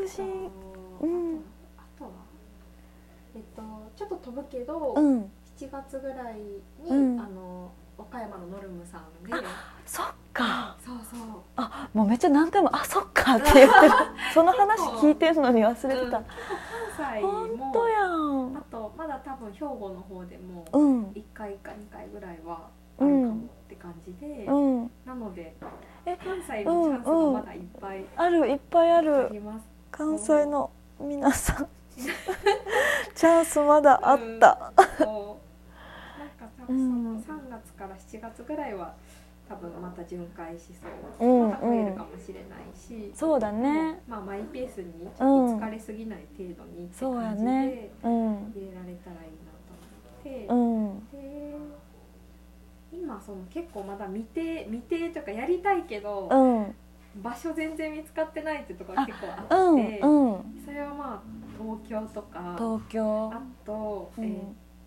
[0.02, 1.41] り、木人あとうん
[3.36, 3.62] えっと
[3.96, 5.32] ちょっと飛ぶけど、うん。
[5.58, 7.20] 7月ぐらいに、うん。
[7.20, 9.34] あの岡山のノルムさんで
[9.86, 10.78] そっか。
[10.86, 11.20] そうそう。
[11.56, 13.92] あもうめっちゃ何回も「あそっか」って言ってる。
[14.34, 16.18] その話聞いてるのに忘れてた。
[16.20, 18.08] うん、関西も本当やあ
[18.60, 21.04] んとまだ多分兵庫の方でもうん。
[21.06, 23.38] 1回か2回ぐらいはあるかもっ
[23.68, 24.92] て感じで、うん。
[25.06, 25.56] なので
[26.06, 29.42] え関西のチャンスがまだいっぱいあるいっぱいあある。
[29.90, 31.68] 関西の皆さん
[33.16, 38.94] チャンスまだあった、そうなんか多分その3月から7月ぐらいは
[39.50, 40.74] 多分また巡回し
[41.20, 44.00] そう、うんまた増えるかもしれないし、そうだね。
[44.08, 51.58] まあマイペースにちょっと疲れすぎない程度にってそうや感じでねうん入れられたらいいなと思って、うんで
[52.92, 56.76] 今その結構まだ未定未定とかやりたいけど、うん
[57.24, 61.22] 場所全然見つかってないってところが結構あって、うんうんそれはまあ
[61.58, 63.32] 東京とか東京。
[63.34, 64.24] あと、うん。
[64.24, 64.36] えーっ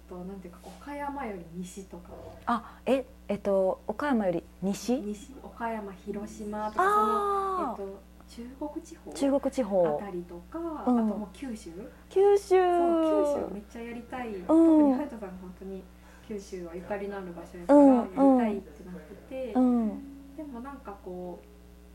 [0.09, 2.11] となんていうか岡山より西とか。
[2.47, 5.01] あええっと岡山より西？
[5.01, 9.99] 西岡山広島とかその、あえーっと中国地方あ中国地方。
[10.01, 10.79] あたりとか、うん。
[10.81, 11.71] あともう九州。
[12.09, 12.49] 九州。
[12.49, 15.83] そう九州めっちゃやりたい、特に隼人さんが本当に
[16.27, 18.39] 九州はゆかりのある場所やからうん。
[18.39, 19.89] やりたいってなってて、うん。
[20.37, 21.41] でもなんかこ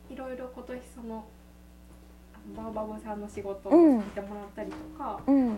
[0.09, 1.25] ういろいろ今年その
[2.55, 5.35] バーバブさんの仕事をうんしてもらったりとか、うん。
[5.35, 5.55] あの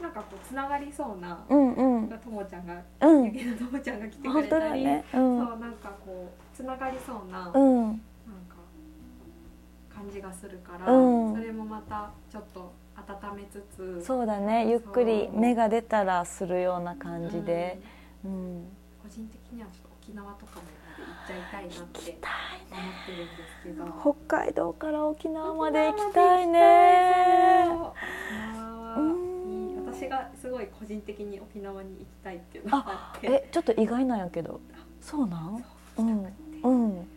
[0.00, 2.08] なんかこうつながりそうな、うんうん。
[2.08, 3.24] ともちゃんがうん。
[3.26, 5.04] ゆきのともちゃんが来てくれたり、だね。
[5.12, 8.02] うそうんなんかこうつながりそうな、なんかうん
[9.94, 11.34] 感じがするから、うん。
[11.34, 14.68] それもまたちょっと温めつつそうだね。
[14.70, 17.80] ゆっくり芽が出たらするような感じで、
[18.24, 18.32] うん。
[18.32, 18.64] うん。
[19.02, 20.62] 個人的にはちょっと沖縄とかも
[21.26, 24.16] ちゃいたいなって思ってるんですけど。
[24.26, 27.64] 北海道から沖縄まで行きたいね。
[29.86, 33.26] 私がすごい個人的に沖縄に行きたいっていうのがあって。
[33.28, 34.60] えちょっと意外なんやけど。
[35.00, 35.64] そうなん？
[35.96, 36.24] そううん。
[36.62, 37.08] うん。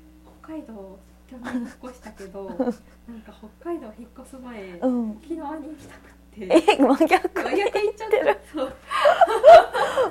[0.42, 0.98] 北海道
[1.30, 2.74] 去年引っ越したけど なんか
[3.62, 5.12] 北海道引っ越す前、うん。
[5.12, 8.74] 沖縄に行きたくてえ真逆真逆行っちゃったそう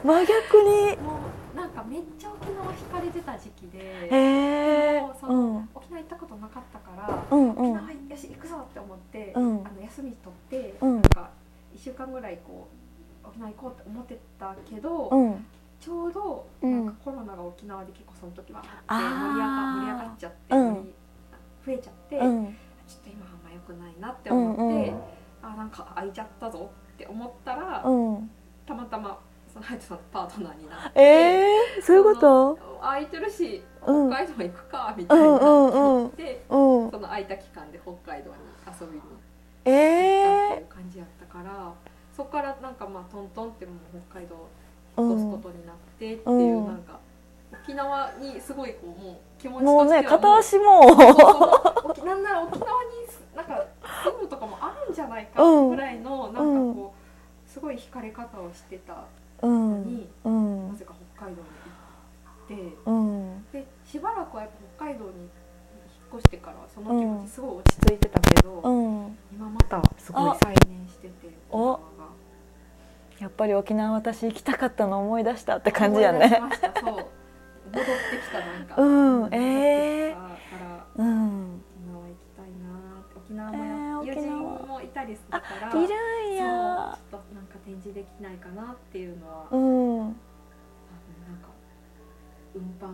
[0.04, 0.96] 真逆に。
[1.02, 1.20] も
[1.54, 3.78] うなんかめっちゃ沖縄惹かれてた時期で。
[3.78, 5.68] へえもうん。
[5.74, 7.50] 沖縄行ったことなかったから、うんうん。
[7.50, 9.66] 沖縄よし行くぞって思って、うん。
[9.66, 10.94] あの休み取って、うん。
[10.94, 11.30] なんか
[11.74, 12.68] 1週間ぐらいこ
[13.24, 15.46] う沖縄行こうって思ってたけど、うん。
[15.80, 16.86] ちょうどうん。
[16.86, 20.94] なんかコロナが沖縄で結構その時はあって盛り上が盛り上がっちゃって、うん。
[21.66, 22.46] 増えちゃって、うん。
[22.86, 25.00] ちょっと今あんま良くないなって思って、うんうん
[25.42, 28.30] あなんか空いちゃったぞって思ったら、うん。
[28.66, 29.18] たまたま
[29.52, 32.58] そのハヤトさんのパートナーになってえー、そういうこと？
[32.80, 34.10] 空いてるしうん。
[34.10, 36.90] 北海道行くかみたういな、んうんうんでうん。
[36.90, 39.18] その空いた期間で北海道に遊びに行ったっ
[39.64, 41.72] てえいう感じやったから、
[42.16, 46.66] そこからなんかまあトントンってもう北海道ー、引っ越すうんことになってっていう、うん。
[46.66, 46.98] なんか
[47.52, 50.82] 沖縄にすごいこうもう気持ちもうね片足も。
[50.82, 53.64] そう沖なんなら沖縄にすなんか
[54.04, 55.68] 住むとかもあるんじゃないかうん。
[55.70, 56.40] ぐらいのなんか
[56.74, 56.94] こ
[57.46, 59.04] うすごい惹かれ方をしてた
[59.42, 59.84] うのん。
[59.84, 60.68] に、うん。
[60.72, 61.48] なぜか北海道に
[62.56, 63.44] 行ってうん。
[63.52, 65.28] でしばらくはやっぱ北海道に引っ
[66.18, 69.18] 越してからその気持ちすごい落ち着いてたけど、うん。
[69.32, 71.12] 今またすごい再燃してて
[71.50, 71.80] 沖
[73.20, 76.42] やっぱり沖縄私行きたかったの思い出したって感じやね。
[76.80, 77.06] そう
[77.72, 78.74] 戻ってきたなんか。
[78.76, 80.14] うんえー。
[80.14, 80.20] か
[80.58, 81.62] らうん。
[81.64, 82.70] 沖縄行きたいな
[83.16, 84.22] 沖縄えーも友人
[84.66, 85.94] もいたりするから、いる
[86.30, 86.98] んや。
[87.10, 89.58] ちょっとなんか展示できないかなっていうのは、うん。
[89.58, 90.12] 多分
[91.26, 91.48] なんか
[92.54, 92.92] 運搬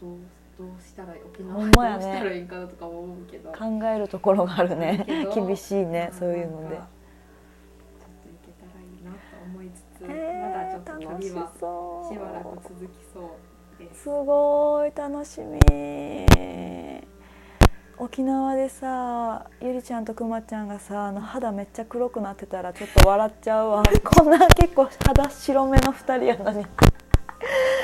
[0.00, 0.18] どう
[0.58, 5.04] どうしたら沖縄どうしたらいいかなとか思うけど、考えるところがあるね。
[5.34, 6.76] 厳しいねまあそういうので。
[6.76, 6.84] ちょっ
[8.22, 11.52] と行けたらいいなと思いつつ、えまだちょっと旅は
[12.08, 13.22] しばらく続きそう。
[13.22, 13.28] で
[13.94, 14.02] す。
[14.02, 15.60] すごい楽しみ。
[17.98, 23.82] 沖縄でさゆりちゃんとくまちゃんがさあの肌めっちゃ黒くなってたらちょっと笑っちゃうわ。
[24.04, 26.66] こんな結構肌白めの2人やのに。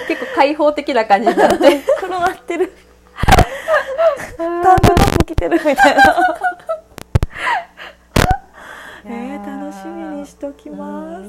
[0.09, 1.81] 結構開放的な感じになって。
[2.01, 2.73] 黒なってる。
[4.37, 6.17] タンクトップ着てるみたいな。
[9.05, 11.25] えー、楽しみにしときます。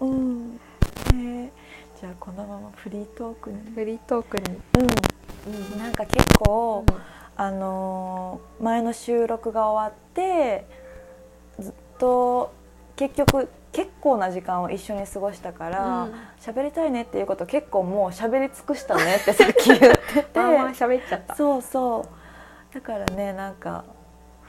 [0.00, 0.60] うん、
[1.14, 1.63] えー
[2.00, 3.58] じゃあこのままフリートークに。
[3.74, 4.44] フリートークに、
[5.44, 5.78] うん。
[5.78, 6.84] なんか結構、
[7.36, 10.66] あのー前の収録が終わって
[11.58, 12.52] ずっと
[12.96, 16.14] 結局結構な時間を一緒に過ごしたからうん。
[16.40, 19.88] 喋、りたいねっていうこと結構もう喋り尽くしたねってさ っき言って。
[19.88, 21.34] てまあまあ喋っちゃった。
[21.34, 22.06] そうそ
[22.70, 22.74] う。
[22.74, 23.84] だからねなんか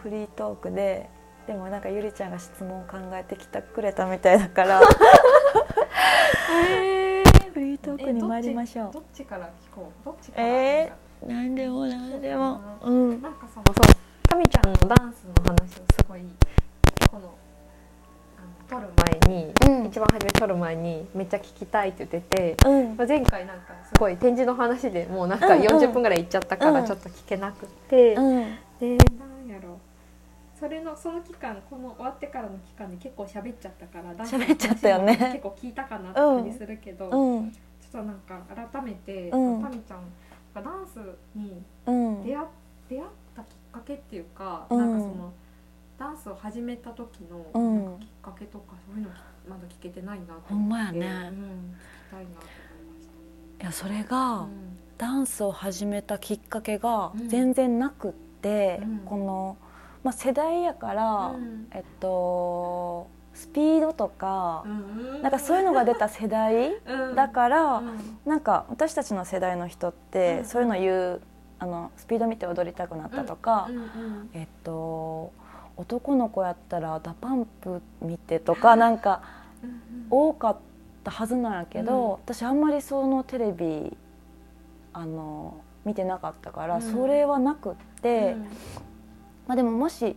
[0.02, 1.10] フリートークで
[1.48, 4.80] でもなんかゆりちゃんが質問考えてきてくれたみたいだから。
[4.86, 4.94] フ
[6.54, 7.05] リー
[7.86, 8.94] トークに参りましょう。
[8.94, 10.06] どっちから聞こう？
[10.06, 12.60] どっちからえー、なんでもなんでも。
[12.84, 13.22] うん。
[13.22, 13.76] なんかそのそう
[14.28, 16.22] かみちゃんのダンスの話をすごい
[17.12, 17.36] この
[18.38, 18.92] あの撮る
[19.30, 19.86] 前に、うん。
[19.86, 22.98] 一番初め撮る前にめっちゃ聞きたいって言ってて、うん。
[22.98, 25.68] まあ前回なんかすごい展示の話でもうなんかうんうん。
[25.68, 26.74] 40分ぐらいいっちゃったかうん。
[26.74, 28.58] らちょっと聞けなくて、うん。
[28.80, 29.80] でなんやろ
[30.60, 35.14] それのその期間この終わってからの期間で結構喋っちゃったからダンスの喋っちゃったよね。
[35.14, 37.54] 話も結構聞いたかなって感じするけど、うん
[37.96, 39.62] となんか改めて、うん。
[39.62, 40.00] タミちゃん
[40.54, 41.00] がダンス
[41.36, 42.24] にうん。
[42.24, 42.46] 出会
[42.90, 43.04] 出会っ
[43.36, 44.80] たきっかけっていうか、うん。
[44.80, 45.34] なんかその
[45.98, 47.86] ダンスを始めた時のうん。
[47.86, 49.10] なんかきっかけとかそういうの
[49.48, 51.06] まだ聞けてないなとほんまや思って、ね。
[51.06, 53.10] うん、聞きたいなと思いまし
[53.62, 54.10] いやそれた。
[54.10, 54.48] が、
[54.98, 57.30] ダンスを始めたきっかけがうん。
[57.30, 59.00] 全然なくって、うん。
[59.06, 59.58] この、
[60.04, 61.68] まあ、世代やから、うん。
[61.72, 67.16] えっとスピードとか、うんなんかそういうのが出た世代うん。
[67.16, 68.00] だから、うん。
[68.26, 71.22] なんか私たちの世代の人って、うんそういうの言う
[71.60, 73.70] あのスピード見て踊りたくなったとか、
[74.34, 75.32] えっと
[75.78, 79.22] 男の子やったら DA PUMP 見てとか なんか
[79.64, 80.58] うん多かっ
[81.04, 83.96] たはずなんやけど、私あんまりそのテレビ
[84.94, 86.82] あの見てなかったから、うん。
[86.82, 88.42] それはなくって、うん。
[89.48, 90.16] まあ、でももし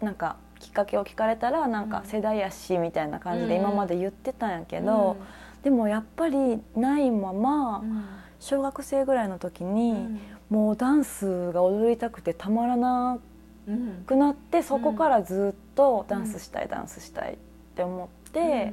[0.00, 2.06] なんかきっかけを聞かれたらなんかうん。
[2.06, 3.60] 世代やしみたいな感じでうん。
[3.60, 5.18] 今まで言ってたんやけど、
[5.62, 8.04] でもやっぱりないままうん。
[8.40, 10.20] 小学生ぐらいの時うに、ん。
[10.48, 13.18] もうダンスが踊りたくてたまらな
[13.66, 17.36] うんくなってそこからずっとダンスしたい、ダンスしたいっ
[17.76, 18.72] て思って、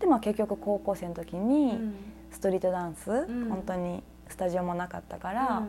[0.00, 1.94] でまあ結局高校生の時うにん。
[2.32, 3.48] ストリートダンス、ん。
[3.48, 5.46] 本当にスタジオもなかったから、うん。
[5.46, 5.60] あ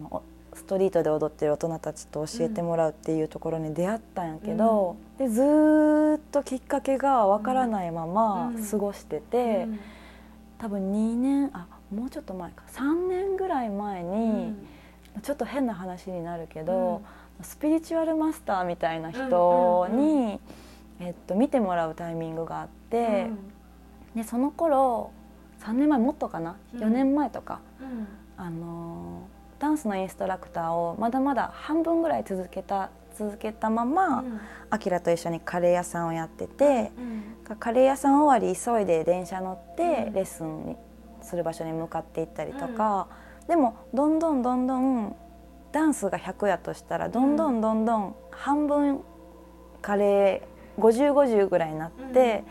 [0.00, 0.22] のお
[0.60, 8.64] ストリートで踊ってる大人たちと教えてもらうっていうところに出会ったんやけど、でずーっときっかけがわからないままうん。
[8.64, 9.80] 過ごしてて、うん。
[10.58, 12.62] 多分2年あもうちょっと前か。
[12.68, 14.54] 3年ぐらい前に、
[15.22, 17.02] ちょっと変な話になるけど、
[17.42, 20.40] スピリチュアルマスターみたいな人に、うんうん
[21.00, 23.30] えっと、見てもらうタイミングがあって、
[24.14, 24.22] うん。
[24.22, 25.10] でその頃
[25.60, 26.56] 3年前もっとかな？
[26.74, 28.06] うん4年前とか、うん。
[28.36, 34.24] あのーダンスのインストラクターをまだまだ半分ぐらい続けた続けたまま
[34.70, 36.90] あきらと一緒にカレー屋さんをやってて
[37.48, 37.56] うん。
[37.58, 40.12] カレー屋さん終わり急いで電車乗ってうん。
[40.14, 40.76] レッスンに
[41.22, 43.08] する場所に向かっていったりとか、
[43.46, 45.14] でもどんどんどんどん
[45.70, 49.02] ダンスが100やとしたらどんどんどんどん半分
[49.82, 52.44] カレー5050ぐらいになって、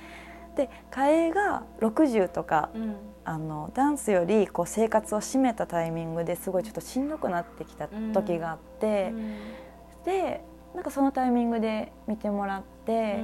[0.55, 2.95] で嘉永が60とかうん
[3.29, 9.13] あのダンスよりこう生活を締めたタイミングですごいちょっとしんどくなってきた時があって、
[10.03, 10.41] で
[10.73, 13.23] なんかそのタイミングで見てもらって、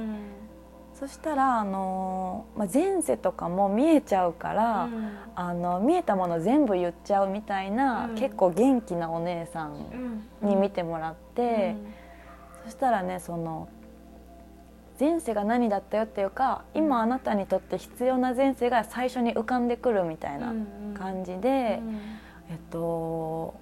[0.94, 4.88] そしたらあの、まあ、前世とかも見えちゃうから、
[5.34, 8.14] あの見えたもの全部言っちゃうみたいな、うん。
[8.14, 11.74] 結構元気なお姉さんに見てもらって、
[12.62, 13.68] そしたらねその
[14.98, 20.54] 前世が何だったよっていうか今あなたにとって必要な前世が最初に浮かんでくるみたいな
[20.98, 21.80] 感じで、
[22.48, 23.54] えっと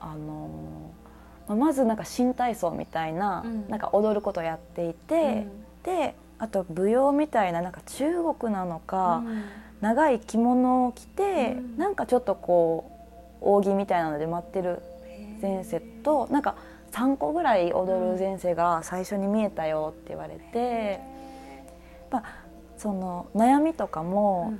[0.00, 0.48] あの
[1.48, 3.68] まずなんか新体操みたいな,、うん。
[3.68, 5.46] なんか踊ることをやっていて、
[5.84, 9.22] であと舞踊みたいななんか中国なのか、
[9.80, 11.76] 長い着物を着て、うん。
[11.78, 12.90] なんかちょっとこ
[13.40, 14.82] う扇みたいなので待ってる
[15.40, 16.56] 前世となんか
[16.92, 21.00] 3個ぐらい踊る前世が最初に見えたよって言われて、
[22.10, 22.24] まあ、
[22.76, 24.54] その悩みとかも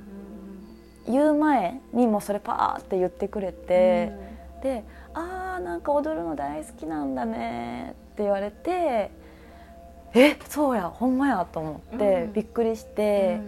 [1.07, 4.11] 言う前にもうそれパーって言ってくれて、
[4.61, 9.11] で「あーなんか踊るの大好きなんだね」って言われて
[10.15, 12.33] 「えそうやほんまや」と思って、うん。
[12.33, 13.41] びっくりして、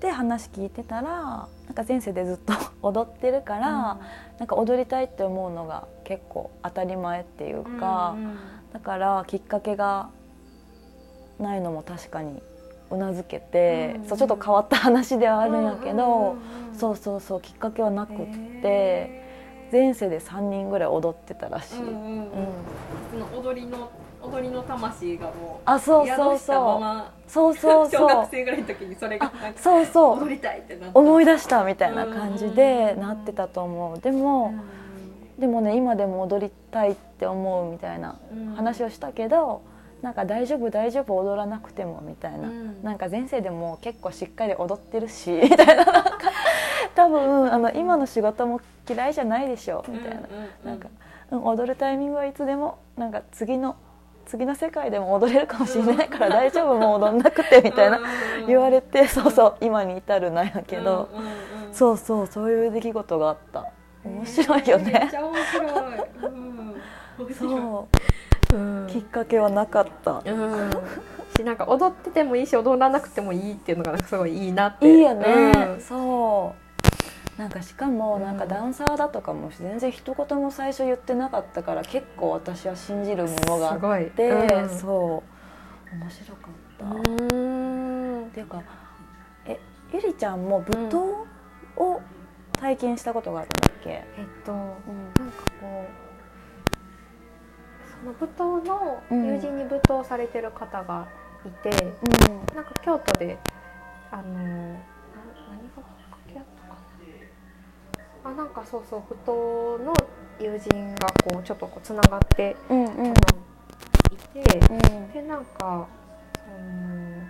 [0.00, 3.98] で話聞いてたらなんか前世でずっと 踊ってるから、
[4.40, 8.16] なんか踊りたいって思うのが結構当たり前っていうか、
[8.72, 10.08] だからきっかけが
[11.38, 12.42] ないのも確かに
[12.90, 16.38] うなずけて、うんそうちょっと変わった話ではあるんやけど、
[16.72, 18.16] そうそうそうきっかけはなくっ
[18.62, 19.28] て、
[19.70, 21.78] 前世で3人ぐらい踊ってたらしい。
[21.78, 22.28] うん。
[23.12, 23.90] その踊りの
[24.22, 26.38] 踊りの魂がもあそううそう。
[26.38, 28.08] そうまそうそう小そう。
[28.08, 30.22] 学生ぐらいの時にそれがうそう。
[30.22, 30.98] 踊りたいってなった。
[30.98, 33.00] 思い出したみたいな感じでうん。
[33.02, 34.00] なってたと思う。
[34.00, 34.54] でも、
[35.38, 38.18] でもね今でも踊りたいって思うみたいな
[38.56, 39.62] 話をしたけど、
[40.02, 42.82] なんか大丈夫大丈夫踊らなくてもみたいな、うん。
[42.82, 45.76] なんか前世でも結構しっかり踊ってるし みたいな。
[45.76, 46.10] なんか
[46.94, 50.20] 多分あの今の仕事も嫌いじゃないでしょみたいな、
[50.64, 50.88] なんか、
[51.30, 53.76] うん、踊るタイミングはいつでもなんか次の
[54.30, 58.00] 次の世界でも踊れるかもしれないから大丈夫もう踊んなくてみたいな
[58.46, 61.08] 言われてそうそう今に至るなんやけど、
[61.72, 63.66] そうそうそういう出来事があった。
[64.04, 67.34] 面白いよめっねちゃ面白い。
[67.34, 67.88] そ
[68.52, 68.56] う。
[68.56, 68.86] うん。
[68.88, 70.22] きっかけはなかった。
[70.24, 70.70] うん。
[71.36, 74.90] しなんか踊っててもいいし踊らなくてもいいっていうのがなんかすごいいいなって。
[74.90, 75.80] いいよね、うん。
[75.80, 76.69] そう
[77.40, 88.30] なんかしかもなんかダンサーだとかも全然一言も最初言ってなかったから結構私は信じるものがあって、うんそう面白かった、っうん。
[88.34, 88.62] ていうか
[89.46, 89.58] え
[89.90, 90.98] ゆりちゃんも舞踏
[91.82, 92.02] を
[92.52, 94.58] 体験したことがあるんだっけ、えっとうん。
[94.58, 95.88] なんかこう
[97.90, 101.08] その舞踏の友人に舞踏されてる方が
[101.46, 101.70] いて、
[102.54, 103.38] なんか京都で
[104.10, 104.78] あの
[108.24, 109.92] あなんかそうそう舞踏の
[110.38, 113.06] 友人がこうちょっとこうつながってうんうん。
[113.06, 113.14] うんい
[114.42, 115.12] て、うん。
[115.12, 115.86] でなんか、
[116.48, 117.28] うん、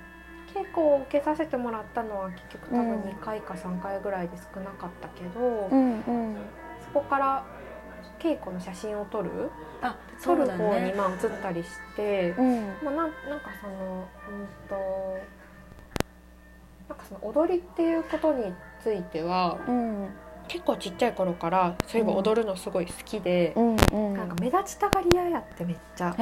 [0.55, 3.01] 稽古を受けさせてもらったのは結局多分うん。
[3.03, 6.37] 2回か3回ぐらいで少なかったけど、うんうん。
[6.85, 7.45] そこから
[8.19, 9.51] 稽古の写真を撮る？
[9.83, 12.67] あ撮る方にまあ移ったりして、うん。
[12.83, 15.19] まあ、なんなんかそのうんと
[16.89, 20.09] なんかその踊りっていうことについてはうん
[20.51, 24.15] 結構ちっちゃい頃からそういえば踊るのすごい好きで、うんうん。
[24.15, 26.07] なんか目立ちたがり屋やってめっちゃ。
[26.07, 26.19] なん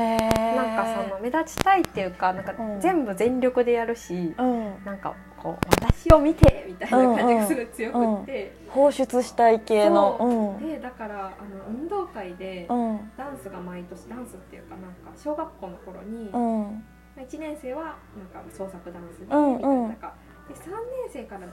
[0.76, 2.80] かその目立ちたいっていうかなんかうん。
[2.80, 4.84] 全部全力でやるし、うん。
[4.84, 10.18] なんかこう私を見てみたいな感じがすごい強くって、放出したい系の。
[10.20, 10.68] そう。
[10.68, 12.90] でだからあの運動会でうん。
[12.90, 16.84] うんダンスが毎年ダンスっていうかなんか小学校の頃に、うん。
[17.16, 19.96] 1年生はなんか創作ダンスで、うんみたいなうんなん。
[19.96, 20.14] か
[20.46, 20.70] で3年
[21.10, 21.46] 生から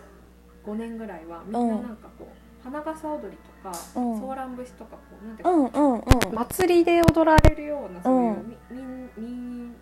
[0.66, 4.20] 5年ぐらいはみんななんかこう、花笠踊りとか、うん。
[4.20, 6.02] ソーラン節とかこうなんていうか、うんうんうん。
[6.34, 8.58] 祭りで踊られるようなそういう、うん。
[8.72, 8.82] み
[9.24, 9.76] みん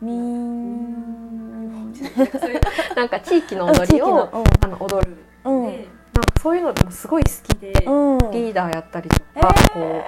[0.00, 2.60] みんそういう
[2.96, 4.30] なんか地域の踊りを、
[4.62, 5.66] あの踊る、うん。
[5.66, 8.18] でなんかそういうのでもすごい好きで、うん。
[8.30, 10.02] リーダーやったりとか、こ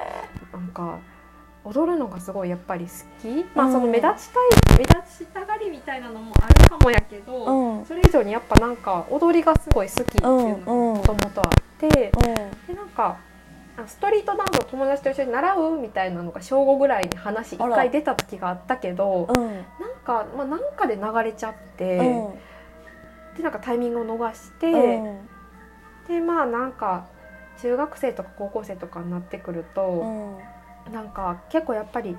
[0.54, 0.98] うなんか
[1.64, 2.90] 踊るのがすごいやっぱり好
[3.22, 7.86] き、まあその目立ちたい目立ちたがりみたいなのもあるかもやけど、うん。
[7.86, 12.12] それ以上にやっぱなんか踊りがすごい好きっていうのがもともとあって、で
[12.74, 13.18] なんか
[13.76, 17.76] あストリートダンスを友達と一緒に習うみたいなのが小5ぐらいに話一あら。
[17.76, 19.46] 回出た時があったけどうん。
[19.46, 19.64] なん
[20.04, 23.36] か、まあ、なんかで流れちゃって、うん。
[23.36, 25.28] でなんかタイミングを逃して、うん。
[26.08, 27.06] でまあなんか
[27.60, 30.04] 中学生とか高校生とかになってくると、う
[30.40, 30.51] ん
[30.90, 32.16] なんか結構やっぱり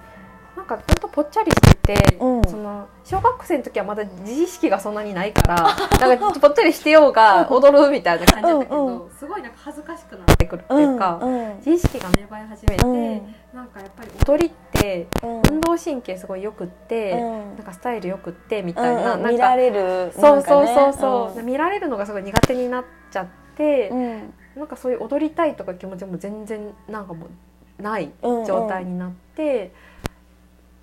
[0.56, 2.44] なんかほんとぽっちゃりしてて、うん。
[2.44, 5.56] その小学生の時はまだ自意識がそんなにないから
[6.00, 13.36] なんかぽっちゃりしてようが踊るみたいな感じだったけど、うんすごいなんか恥ずかしくなってくるっていうか、うん自意識が芽生え始めて、うん。
[13.54, 15.42] なんかやっぱり踊りってうん。
[15.52, 17.56] 運動神経すごいよくって、うん。
[17.56, 19.24] なんかスタイルよくってみたいな,、うん。
[19.24, 23.26] なんか見られるそうそうそうそう、見られるのがすごい苦手になっちゃっ
[23.58, 24.34] て、うん。
[24.56, 27.30] なんかそういう踊りたいとか気持ちも全然なんかもう
[27.80, 29.72] ないうん状態になって、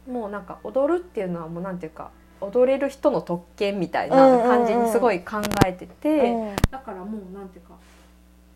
[0.08, 2.10] もうなんか踊るっていうのはもうなんていうか
[2.40, 6.56] 踊れる人の特権みたいな感じにすごい考えてて、うん。
[6.70, 7.74] だからもうなんていうか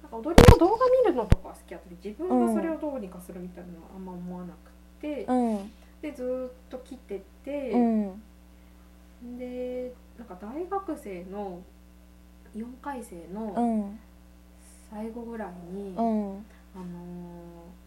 [0.02, 4.70] なんか踊りの動画見るのとかは好きやったり自分がそれをどうにかするみたいなのはあんま思わなく
[5.00, 5.70] て、うん。
[6.02, 8.22] でずーっと来てて、うん。
[9.38, 11.60] でなんか大学生の
[12.56, 13.98] 4回生うのん。
[14.90, 15.96] 最後ぐらいに、うん。
[15.96, 17.83] あのー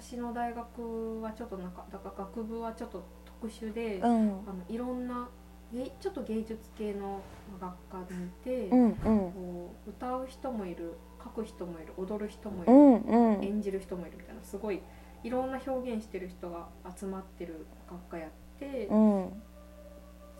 [0.00, 4.28] 私の大学はちょっとなんかだから学部はちょっと特殊で、あうん。
[4.28, 5.28] のいろんな
[5.72, 7.20] 芸ちょっと芸術系の
[7.60, 8.92] 学科にいて、うんうん。
[8.94, 13.44] こう歌う人もいる書く人もいる踊る人もいうる、んうん。
[13.44, 14.80] 演じる人もいるみたいなすごい
[15.24, 19.42] いろんな表現してる人が集まってる学科やって、うん。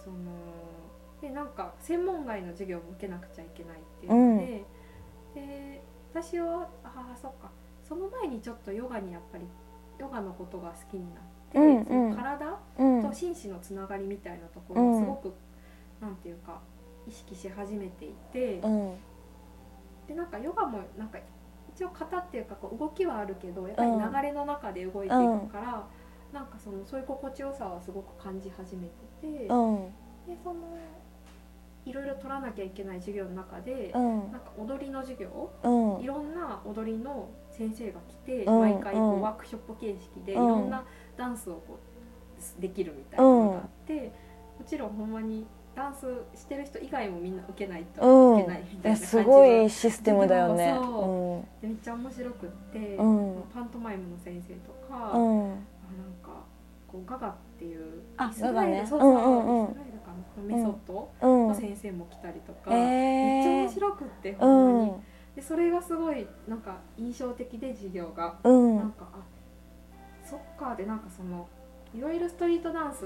[0.04, 0.16] その
[1.20, 4.64] でなんか専門外の授業も受けなくちゃいけないっていうので,、
[5.34, 5.82] で
[6.12, 7.50] 私はああそっか
[7.86, 9.44] その前にちょっとヨガにやっぱり
[9.98, 11.22] ヨガのことが好きになっ
[11.52, 12.16] て、うんうん。
[12.16, 13.02] 体うん。
[13.02, 15.34] と心身のつながりみたいなところをすごく、
[16.00, 16.60] なんていうか
[17.06, 18.94] 意識し始めていて、うん。
[20.08, 21.18] でなんかヨガもなんか
[21.74, 25.86] 一応型っていうかこう動きはあるけどやっぱり流れの中で動いていくから、
[26.32, 29.76] なんかそのそういう心地よさはすごく感じ始めてて、うん。
[30.26, 30.76] でその
[31.84, 34.32] いろいろ取らなきゃいけない授業の中で、うん。
[34.32, 36.02] なんか踊りの授業うん。
[36.02, 39.20] いろんな踊りの先生が来て、うん毎回こうん。
[39.20, 40.46] うワークショップ形式でいうん。
[40.48, 40.84] ろんな
[41.16, 41.78] ダンスをこ
[42.58, 44.12] うできるみたいなのがあって、
[44.58, 48.38] もちろんほんまにダンスしてる人以外もみんな受けないとうん。
[48.40, 50.74] いけないみたいな感じえすごいシステムだよね。
[50.74, 53.42] そでめっちゃ面白くって、うん。
[53.52, 55.56] パントマイムの先生とか、うなん
[56.22, 56.44] か
[56.88, 58.86] こうガガっていうあイスラガガね。
[58.86, 59.70] そうそう、うんうんうん。
[59.70, 60.12] イスラエルか
[60.48, 61.48] なメソッドうん。
[61.48, 65.02] の先生も来たりとか、えめっちゃ面ー白くってうほんまに、ん
[65.36, 68.76] でそれがすごいなんか印象的で授業が、うん。
[68.78, 69.18] なんかあ
[70.24, 71.46] そっかでなんかその
[71.94, 73.04] いろいろストリートダンス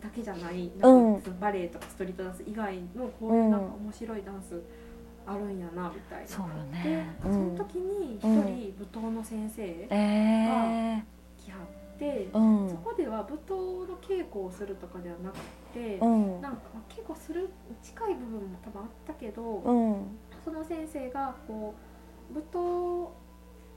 [0.00, 4.62] だけじゃないなんかそのバレエとかストリートダンス以外のこういうなんか面白いダンス
[5.26, 6.28] あるんやなみたいな。
[6.28, 11.02] そうよでねその時に一人舞踏の先生え
[11.36, 12.70] 来はって、ーうん。
[12.70, 15.36] そこでは舞踏の稽古をするとかではなく
[15.74, 16.40] て、うん。
[16.40, 17.50] なんかまあ稽古する
[17.82, 20.18] 近い部分も多分あったけど、うん
[20.48, 21.74] その先生がこ
[22.30, 23.08] う舞踏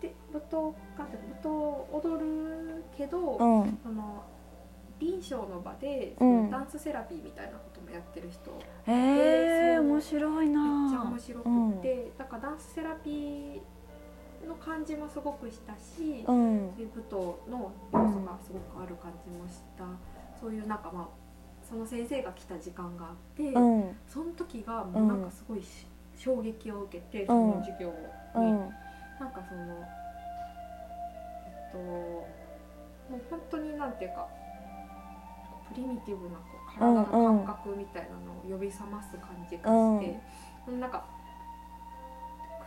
[0.01, 3.79] で舞踏かって舞踏を踊るけど、うん。
[3.83, 4.23] その
[4.99, 6.49] 臨床の場で、うん。
[6.49, 8.51] ダンスセラピーみたいなこともやってる人
[8.87, 10.61] えーそう面白いな。
[10.61, 11.49] めっちゃ面白く
[11.79, 13.61] って、だからダンスセラピー
[14.47, 16.71] の感じもすごくしたし、うん。
[16.75, 19.83] そういう舞踏の要素がすごくある感じもした、
[20.39, 21.07] そういうなんかまあ
[21.67, 23.95] その先生が来た時間があって、うん。
[24.07, 25.85] その時がもうなんかすごいし、
[26.23, 27.27] 衝撃を受けてん。
[27.27, 27.95] その授業に、
[28.35, 28.69] うん。
[29.19, 29.61] なんかその
[31.47, 32.25] えっとも
[33.17, 34.27] う本当になんていうか
[35.69, 36.43] プリミティブなこ
[36.75, 41.05] う体の感覚みたいなのを呼び覚ます感じがして、なんか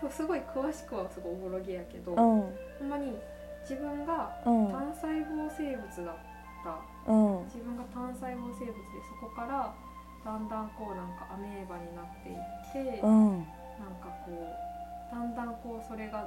[0.01, 2.17] くすごい詳しくはすごいおぼろげやけど、うん。
[2.17, 2.51] ほ
[2.85, 3.17] んまに
[3.63, 4.69] 自分がうん。
[4.69, 6.17] 単細胞生物だっ
[6.65, 7.13] た。
[7.13, 7.45] うん。
[7.45, 8.75] 自分が単細胞生物で
[9.21, 9.75] そこから
[10.25, 13.47] だんだんこうなんかアメーバになっていって、うん。
[13.79, 16.27] なんかこうだんだんこうそれが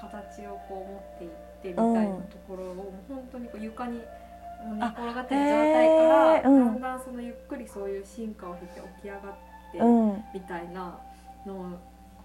[0.00, 1.30] 形をこう持っていっ
[1.62, 4.02] てみたいなところを、もう本当にこう床にも
[4.72, 6.66] う寝転がってる状態から、へーうん。
[6.66, 9.22] だんだんそのゆっくりそういう進化を経て起き上がっ
[9.72, 10.98] て、うんみたいな
[11.46, 11.56] のを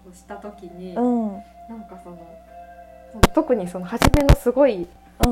[0.04, 1.32] こうした時に、うん。
[1.68, 2.18] なんかその
[3.12, 4.88] その特にその初めのすごい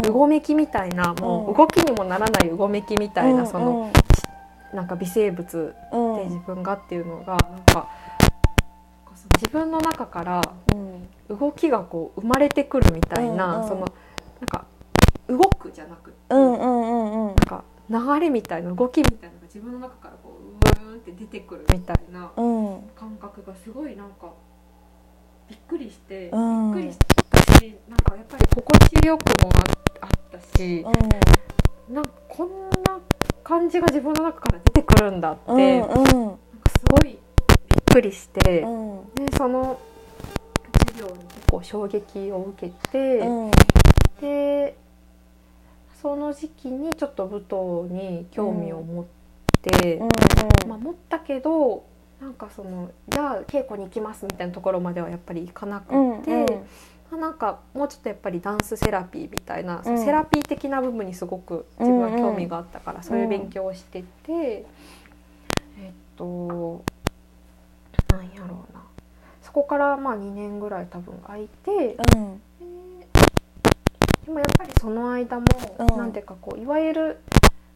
[0.06, 1.56] うごめきみたいな、もううん。
[1.56, 3.90] 動きにもならないうごめきみたいな、その
[4.74, 6.16] なんか微生物うん。
[6.16, 7.88] で自分がっていうのがなんか
[9.36, 10.42] 自分の中から
[10.74, 11.08] うん。
[11.26, 13.68] 動きがこう生まれてくるみたいな、うんうん。
[13.68, 13.86] そのな
[14.44, 14.66] んか
[15.26, 17.26] 動くじゃなくて、うんうんうんうん。
[17.28, 22.82] なんか流れみたいな動きみたいなのが自分の中からこううーんって出てくるみたいなうん。
[22.94, 24.34] 感覚がすごいなんか
[25.48, 26.72] びっくりして、うん。
[26.74, 26.98] びっくりし
[27.30, 29.50] たしなんかやっぱり心地よくも
[30.00, 30.84] ああったし、
[31.88, 33.00] なんかこんな
[33.44, 37.18] 感じが自分の中から出てくるんだって、うんなんかうんすごいびっ
[37.92, 39.14] くりして、うん。
[39.14, 39.78] でその
[40.88, 43.50] 授業に結構衝撃を受けて、うん。
[44.20, 44.76] で
[46.00, 49.04] その時期にちょっと舞踏に興味を持っ
[49.62, 50.08] て、うん
[50.68, 51.84] まあ、持ったけど
[52.20, 56.22] なんかそのじゃあ稽古に行きますみたいなところまではやっぱり行かなくて、うんうん。
[56.22, 56.44] まあ
[57.16, 59.98] なんかもうちょっとやっぱりダンスセラピーみたいな、うん。
[60.04, 64.66] セラピー的な部分にすごく自分は興味があったから、そういう勉強をしてて、
[65.78, 66.82] えっと
[68.12, 68.82] なんやろうな。
[69.42, 71.96] そこからまあ2年ぐらい多分空いて。
[72.16, 72.40] うん。
[74.24, 75.46] でもやっぱりその間も、
[75.78, 75.86] うん。
[75.98, 77.20] なんていうかこういわゆる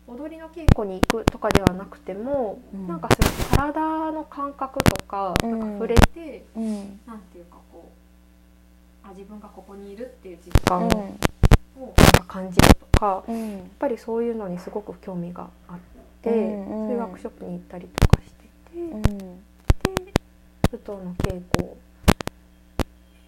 [0.07, 2.89] 踊りの稽古に行くとかではなくても、うん。
[2.89, 5.51] なんかそういう体の感覚とか,、うん。
[5.51, 7.01] なんか触れてうん。
[7.07, 7.59] なんていうか
[9.09, 11.95] あ自分がここにいるっていう実感を
[12.27, 15.77] 感じるとか、やっうんぱりそういうのにすごく興味があっ
[16.23, 16.89] て、うんうん。
[16.89, 18.45] そういうワークショップに行ったりとかして
[18.75, 19.03] て、うん。
[19.03, 19.13] で
[20.71, 21.77] 舞踏の稽古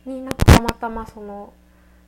[0.04, 1.52] になんかたまたまその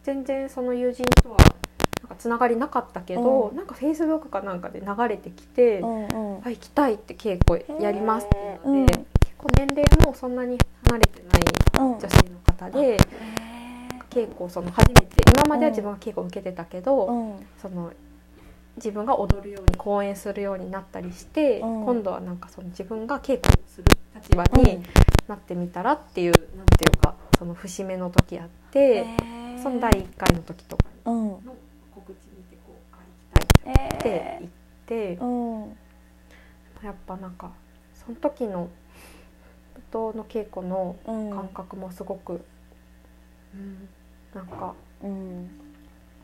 [0.02, 3.56] 全然その友人とはなんかつながりなかったけど、うん。
[3.56, 6.42] なんかフェイスブックかなんかで流れてきて「うんうん。
[6.44, 9.06] あ行きたい」って稽古やりますっていうので、うん。
[9.06, 9.06] 結
[9.38, 10.58] 構年齢もそんなに
[10.90, 11.42] 離れてない
[11.86, 11.98] うん。
[11.98, 12.98] 女性の方で、
[14.12, 17.46] 稽古をその初めて今までは自分は稽古を受けてたけど、うん。
[17.60, 17.92] その
[18.76, 21.84] 自分が踊るように講演するようになったりして、うん。
[21.84, 23.84] 今度はなんかその自分が稽古をする
[24.14, 24.82] 立場に
[25.28, 29.06] なってみたらっていう、なんていうかその節目の時あって、
[29.62, 31.28] その第1回の時とかうん。
[31.28, 31.40] の
[31.94, 32.98] 告知見てこうあ
[33.38, 34.50] 行きたいって言っ
[34.86, 35.76] て、うん。
[36.84, 37.52] やっぱなんか
[37.94, 38.68] その時の
[39.92, 41.30] 舞踏の稽古のうん。
[41.30, 42.44] 感覚もすごく、
[43.54, 43.88] うん、
[44.34, 45.50] なんかうん。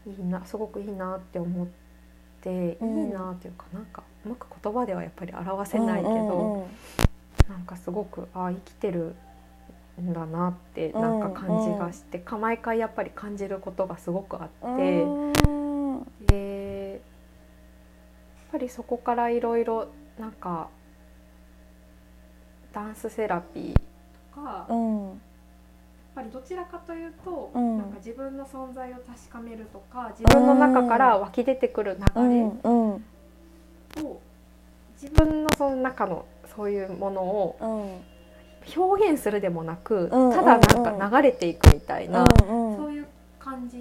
[0.06, 1.66] いいなすごくいいなって思っ
[2.40, 3.06] て、うん。
[3.06, 6.66] いいなっていうかなんかうまく言葉ではやっぱり表せないけど、うんうん
[7.48, 9.14] なんかすごくああ生きてる
[9.98, 16.06] んだなってなんか感じがして、か毎回やっぱり感じることがすごくあって、うん。
[16.26, 17.00] でやっ
[18.52, 19.88] ぱりそこからいろいろ
[20.18, 20.68] なんか
[22.72, 23.80] ダンスセラピーと
[24.42, 25.20] か、うん
[26.18, 27.78] ぱりどちらかというと、うん。
[27.78, 34.04] なんか自分の存在を確かめるとか自分の中から湧き出てくる流れうんうん。
[34.04, 34.20] を
[35.00, 38.18] 自分のその中のそういうものをうん。
[38.76, 43.06] 表現するでもなく、うんただなんか流れていくみたいな、うんそういう
[43.38, 43.78] 感じ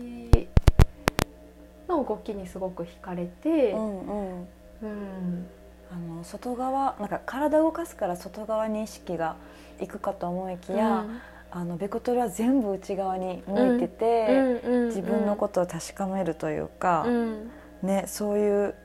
[1.90, 4.48] の動きにすごく惹かれて、うんうん。
[4.82, 5.48] うん。
[5.92, 9.36] あの外側なんか体を動かすから外側に意識が
[9.82, 11.06] いくかと思いきや、
[11.50, 17.52] あのベクトルは全部内側に向いてて、自分のことを確かめるというか、うん。
[17.82, 18.76] ねそういう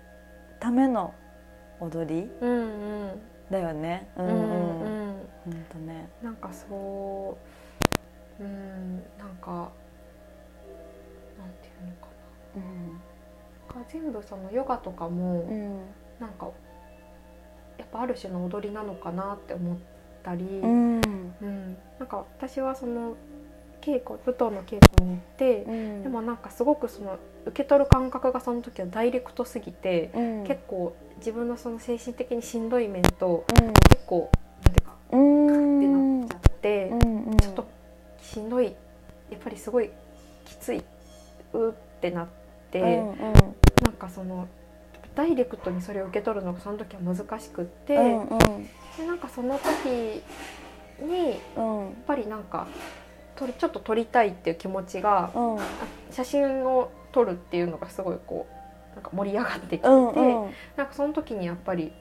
[0.60, 1.14] ための
[1.80, 3.20] 踊りうんうん。
[3.50, 4.08] だよね。
[4.16, 4.32] うんうん。
[4.32, 4.80] うん。
[4.80, 6.08] うん本当ね。
[6.22, 7.36] なんかそ
[8.38, 9.72] ううんなんか
[11.38, 12.08] なんていうのか
[12.56, 12.62] うん。
[13.68, 15.80] ななんか全部そのヨガとかも、うん。
[16.20, 16.50] なんか
[17.78, 19.76] やっぱある種の踊りなのかなって思っ
[20.22, 21.00] たり、うん。
[21.40, 21.76] うん。
[21.98, 23.16] なんか私はその
[23.80, 26.02] 稽古舞踏の稽古に行って、うん。
[26.02, 30.44] でもなんかすごくその受け取る感覚がその時はダイレクトすぎて、うん。
[30.44, 33.72] 結構自分のその精神的にしんどい面とうん。
[33.72, 34.30] 結構
[34.64, 35.76] なんていうかうん。
[35.78, 37.66] ってなっちゃって、うんちょっと
[38.20, 38.74] しんどい
[39.30, 39.90] やっぱりすごい
[40.44, 40.82] きつい
[41.52, 42.28] うってなっ
[42.70, 43.16] て、うんうん。
[43.82, 44.46] なんかその
[45.14, 48.38] ダイレクトにそれを受け取るのがその時は難しくって、うんうん
[48.98, 49.86] でなんかその時
[51.02, 51.60] にやっう
[51.90, 52.66] んぱりなんか
[53.36, 55.62] 撮りちょっと撮りたいっていう気持ちがうんあ
[56.10, 58.46] 写真を撮るっていうのがすごいこ
[58.92, 60.08] うなんか盛り上がってきてて、うん
[60.44, 61.92] うんなんかその時にやっぱり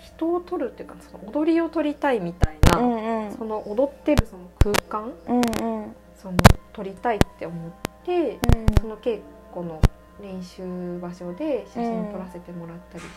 [0.00, 5.36] 人を撮るっていうかその踊りを撮りたいみたいな、うんうんその踊ってるその空間うん
[5.84, 5.96] うん。
[6.16, 6.38] その
[6.72, 7.70] 撮りたいって思っ
[8.04, 8.38] て、
[8.80, 9.20] その稽
[9.52, 9.80] 古の
[10.22, 13.08] 練習場所で写真撮らせてもらったりし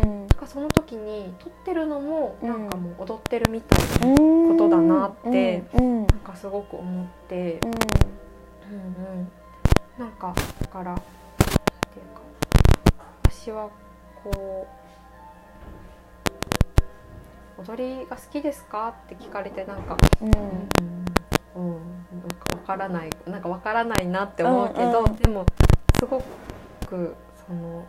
[0.00, 0.18] て、うん。
[0.20, 6.02] なんかその時に撮ってるのもうんなんかもう踊ってるみたいな、うんことだなってうん。
[6.02, 6.06] うん。
[6.08, 7.70] なんかすごく思って、うん
[8.74, 9.30] うん、
[9.98, 11.06] なんかだからなんてい
[12.02, 12.22] うか
[13.30, 13.70] 私は
[14.24, 14.66] こ
[17.58, 20.34] う踊りが好きですかって聞かれてなんかうんうん、
[21.54, 21.78] うん、
[22.20, 25.16] なんかわからないなんかわからないなって思うけど、うんうん。
[25.16, 25.46] でも
[26.04, 26.22] すご
[26.86, 27.14] く
[27.46, 27.86] その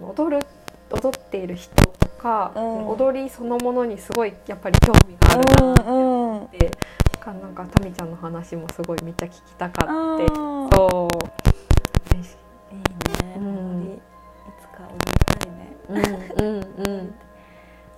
[0.00, 0.46] 踊る
[0.90, 2.88] 踊っている人とか、うん。
[2.88, 6.70] 踊りそのものにすごいやっぱり興味があるなって思って、
[7.18, 10.70] かなんかタミちゃんの話もすごいめっちゃ聞きたかって、うん。
[10.70, 12.14] そう。
[12.14, 12.18] い。
[12.18, 13.36] いいね。
[13.36, 13.94] うん。
[13.94, 14.00] い
[14.62, 15.76] つか踊りたいね。
[15.88, 17.14] うんうんうん。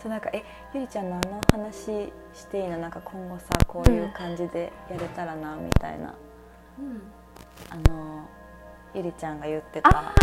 [0.03, 1.85] そうなんかえゆりちゃんのあの話
[2.33, 2.79] していいの？
[2.79, 6.15] なんか今後さこういう感じでやれたらなみたいな。
[7.69, 8.27] あの
[8.95, 9.89] ゆりちゃんが言ってた。
[9.91, 10.15] あ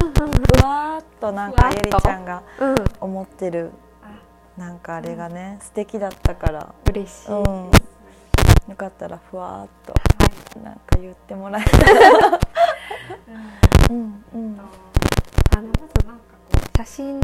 [0.00, 2.74] ふわーっとなんかゆりちゃんがうん。
[3.00, 3.70] 思ってる。
[4.02, 6.74] あなんかあれがね素敵だったから。
[6.88, 7.70] 嬉しいうん。
[8.68, 9.98] よかったらふわーっとは
[10.60, 10.64] い。
[10.64, 12.40] なんか言ってもらえたら。
[13.90, 14.24] うん。
[14.34, 14.60] うん
[15.56, 17.20] あのまずなんかこう写真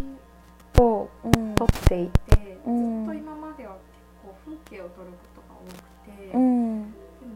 [0.78, 1.54] をうん。
[1.54, 3.06] 撮っていて、うん。
[3.06, 3.82] ずっと今までは結
[4.22, 6.48] 構風景を撮ることが多くて、でもうん。
[6.76, 7.32] うんと今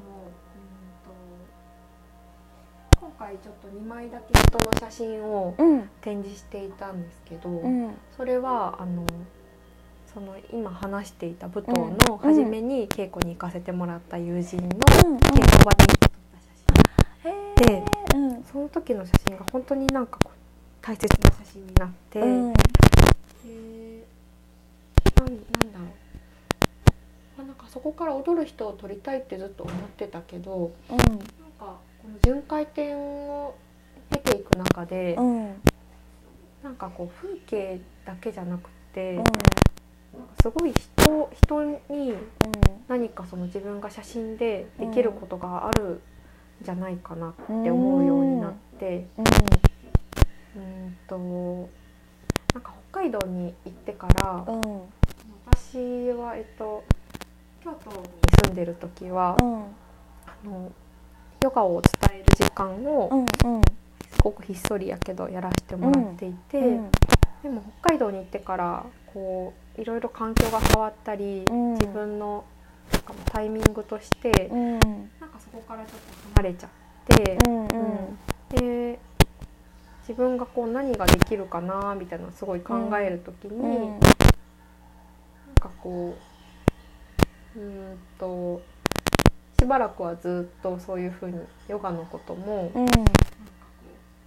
[3.19, 5.91] 回ちょっと2枚だけ人の写真をうん。
[6.01, 7.95] 展示していたんですけど、うん。
[8.16, 9.05] それはあの
[10.12, 17.33] その今話していた舞踏の初めに稽古に行かせてもらった友人の稽古場に撮った写
[17.64, 18.16] 真へー。
[18.16, 18.45] うん。
[18.45, 20.39] その時の写真が本当になんかこう
[20.81, 22.53] 大切な写真になって、うん。
[22.53, 22.59] で
[25.16, 25.37] なんなん
[25.73, 25.89] だろう、
[27.37, 31.05] まあ、なんかそこから踊る人を撮りたいってずっと思ってたけどなんか
[31.59, 31.79] この
[32.25, 33.55] 巡回展を
[34.11, 35.63] 経ていく中で、うん
[36.63, 39.25] なんかこう風景だけじゃなくて、うん
[40.43, 42.15] すごい人人に
[42.89, 46.01] 何かその自分が写真でできることがあるん
[46.63, 49.07] じゃないかなって思うようになって。
[49.17, 49.25] うん
[50.57, 51.17] うんと
[52.55, 54.63] なんか北海道に行ってからうん
[55.47, 56.83] 私は、えっと、
[57.63, 58.09] 京都に
[58.47, 59.67] 住んでる時は、うんあ
[60.45, 60.73] の
[61.41, 63.26] ヨガを伝える時間を
[64.11, 66.91] すごくひっそりやけどやらせてもらっていて、うん
[67.43, 68.84] でも北海道に行ってから
[69.14, 71.74] こういろいろ環境が変わったり、うん。
[71.74, 72.45] 自分の
[72.93, 76.70] なんかタイミングとして、うんなんかそこからちょっと離れちゃっ
[77.07, 77.39] て。
[77.47, 78.18] うんうん。
[78.51, 78.99] で
[80.01, 83.91] 自分がこう何ができるかなみたいなすごい考える時に、うん。
[83.91, 84.01] なん
[85.61, 86.16] かこ
[87.57, 88.61] ううーんと
[89.61, 92.87] しばらくはずっとそういうふうにヨガのことも、うん。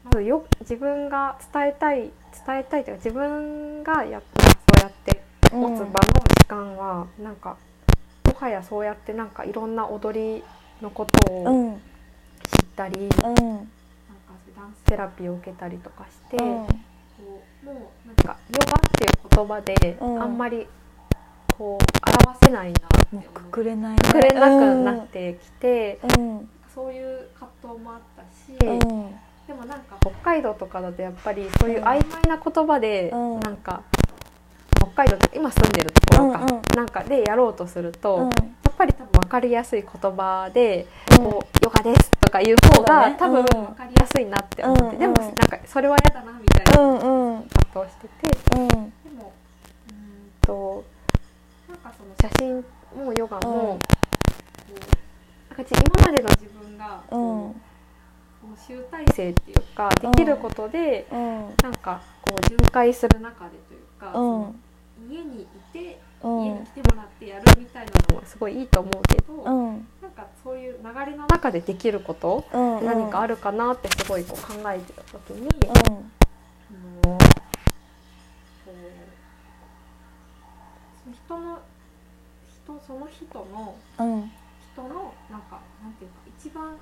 [0.03, 2.11] まずよ自分が伝えたい
[2.45, 4.37] 伝えたいというか自分がやっそ
[4.79, 5.23] うやって
[5.53, 5.89] 持つ場の
[6.39, 7.57] 時間は、なんか
[8.25, 10.43] もはやそうやってなんかいろんな踊り
[10.81, 11.75] のことをうん。
[11.75, 11.81] 知っ
[12.75, 13.69] たり、なんかうん
[14.55, 16.65] ダンスセラピーを受けたりとかして、うん。
[16.67, 16.73] こ
[17.63, 20.21] うもうなんかヨガっていう言葉でうん。
[20.21, 20.67] あんまり
[21.61, 22.79] こう表せないな
[23.11, 23.97] もうくうくれない。
[23.99, 26.49] くれなくなってきて、うん。
[26.73, 28.79] そういう葛藤もあったし、うん。
[29.45, 33.39] でもなんか北海道とかだとやっぱりそういう曖昧な言葉で、うん。
[33.41, 33.83] なんか
[34.77, 36.61] 北海道って今住んでるところか、うんうん。
[36.75, 38.23] なんかでやろうとすると、うん。
[38.23, 38.29] や
[38.71, 43.17] っぱり多分分かりやすい言葉で「こうヨガです」とかいう方が、ね。
[43.19, 43.45] 多分うん。
[43.45, 44.97] 分かりやすいなって思って、うんうん。
[44.97, 47.43] でもなんかそれは嫌だなみたいなうんうん。
[47.71, 48.57] 葛藤してて。
[48.57, 48.67] うん。
[48.67, 48.75] で
[49.15, 49.31] も
[49.89, 50.83] うーんとなん
[51.83, 52.63] かその写真
[53.05, 53.79] もヨガも、うん。
[55.55, 57.61] なんか今までの自分がうん。
[58.67, 61.55] 集大成っていうかできることで、うん。
[61.63, 64.61] なんかこう巡回する中でというか、うん。
[65.09, 66.45] 家にいて、うん。
[66.45, 69.87] 家に来てもらってやるみたいなのはすごいいいと思うけど、うん。
[70.01, 75.49] なんかそういう流れの中でできること、うん何かあるかなってすごいこう考えてた時に、うん。
[75.49, 75.73] あ
[77.07, 77.23] のこう
[78.65, 78.77] その
[81.11, 81.59] 人の
[82.47, 84.31] 人その人のうん。
[84.73, 86.77] 人のなんかなんていうか一番なん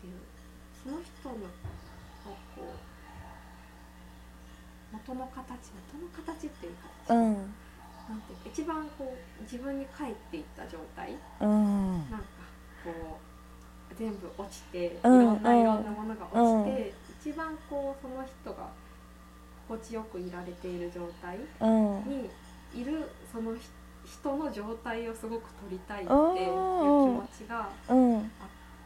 [0.00, 0.14] ていう
[0.84, 1.34] その人の
[2.54, 2.62] こう
[4.92, 6.74] 元の形元の形っていう
[7.08, 7.32] か、うん。
[8.08, 11.16] なんていうか一番こう自分に返っていった状態。
[11.40, 12.10] うん。
[12.10, 12.24] なんか
[12.84, 13.18] こ
[13.90, 15.60] う全部落ちていうんろんなうん。
[15.60, 18.68] いろんなものが落ちて、一番こうその人が
[19.68, 22.08] 心地よくいられている状態うん。
[22.08, 22.30] に
[22.74, 23.68] いるそのひ
[24.04, 26.50] 人の状態をすごく撮りたいっていう気う
[27.10, 28.22] ん持ちがあうんっ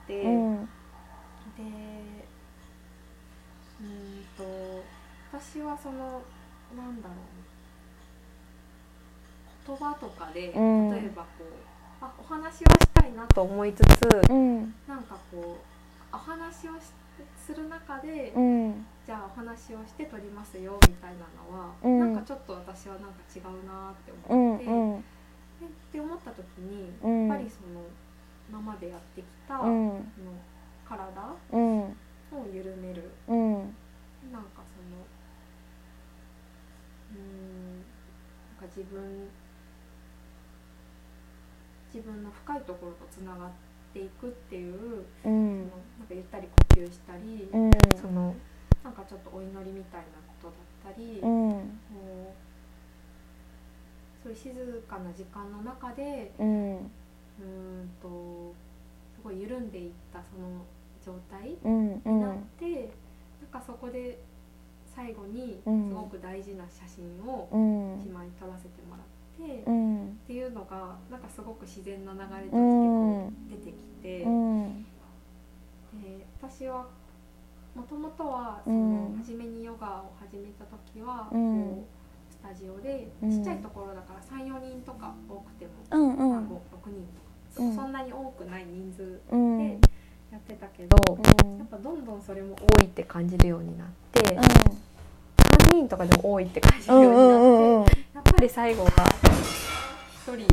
[0.07, 0.57] て、でうん。
[0.59, 4.84] うーんと
[5.32, 6.22] 私はその
[6.76, 7.16] なんだろう
[9.66, 10.91] 言葉とかで、うん。
[10.91, 11.45] 例えばこう
[12.01, 12.64] あお話をし
[12.95, 14.74] たいなと思いつつ、うん。
[14.87, 15.59] なんかこ
[16.12, 16.93] うお話をし
[17.36, 18.86] する中で、うん。
[19.06, 21.98] じゃあお話をして撮りますよみたいなのは、うん。
[22.00, 25.00] なんかちょっと私はなんか違うなってう思って、んうん。
[25.60, 27.28] でって思った時に、うん。
[27.28, 27.82] やっぱりその
[28.48, 29.94] 今までやってきた、そうん。
[29.94, 30.02] の
[30.88, 31.82] 体うん。
[31.82, 33.10] を緩める。
[33.28, 33.52] うん。
[34.32, 35.06] なんかその
[37.12, 37.84] うーんなん
[38.58, 39.28] か自分
[41.94, 43.65] 自分の深いところとつながって
[44.05, 47.70] いくっていう、うそのんなんかゆったり呼吸したり、うん。
[47.97, 48.34] その
[48.84, 50.07] なんかちょっとお祈りみたいな
[50.40, 51.62] ことだったり、うこんう
[54.22, 56.76] そういう静かな時間の中でうん。
[56.76, 57.44] うー
[57.84, 58.55] んと
[59.14, 60.64] すごい緩んでいったその
[61.05, 62.03] 状態うん。
[62.05, 62.90] うになって、
[63.40, 64.18] なんかそこで
[64.94, 65.94] 最後にすうん。
[65.94, 68.01] ごく大事な写真をうん。
[68.01, 70.18] 一枚撮らせてもらって、っうん。
[70.26, 74.87] ていうのがなんかすごく自然な流れとして出てきて、うん
[76.03, 76.87] で私は
[77.74, 79.12] もともとはそうん。
[79.12, 83.30] の初めにヨガを始めた時は、うんこうスタジオでうん。
[83.30, 86.59] ちっちゃいところだから34人とか多くても、うんうまあん5 6
[86.89, 87.07] 人
[87.55, 87.74] そうん。
[87.74, 89.78] そんなに多くない人数うんで
[90.32, 90.97] やってたけど、
[91.59, 98.05] やっぱどんどんそれも多いって感じるようになって、3人とかでも多いって感じるうんようになって、
[98.37, 98.91] ぱり最後が
[100.26, 100.47] 1人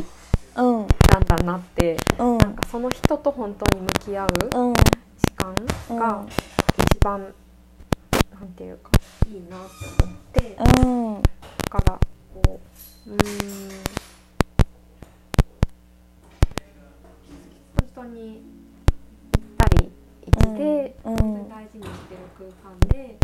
[0.62, 0.86] うん
[1.26, 2.38] だなってうん。
[2.38, 4.74] なんかその人と本当に向き合ううん。
[4.74, 4.82] 時
[5.36, 5.54] 間
[5.98, 6.24] が
[6.92, 7.20] 一番
[8.32, 8.90] なんていうか
[9.28, 11.22] いいなって思ってだうん。
[11.68, 11.98] から
[12.34, 12.60] こ
[13.06, 13.68] ううーん。
[17.76, 18.63] 本当に1
[20.32, 21.48] 対1でうん。
[21.48, 23.18] 大事にしてる空間で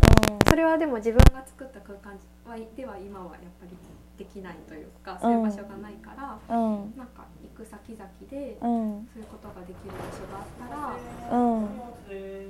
[0.49, 2.13] それはでも自分が作った空間
[2.47, 3.77] はでは今はやっぱり
[4.19, 6.93] できないというかそういう場所がないからうん。
[6.97, 9.09] なんか行く先々でうん。
[9.13, 11.69] そういうことができる場所があったらうん。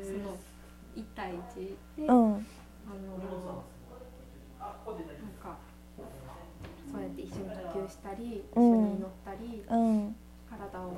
[0.02, 0.36] その
[0.96, 2.42] 1対1で、あのうん
[4.50, 5.56] なんか
[6.90, 8.62] そうやって一緒に呼吸したり、一うん。
[8.72, 10.16] 緒に祈ったりうん。
[10.50, 10.94] 体を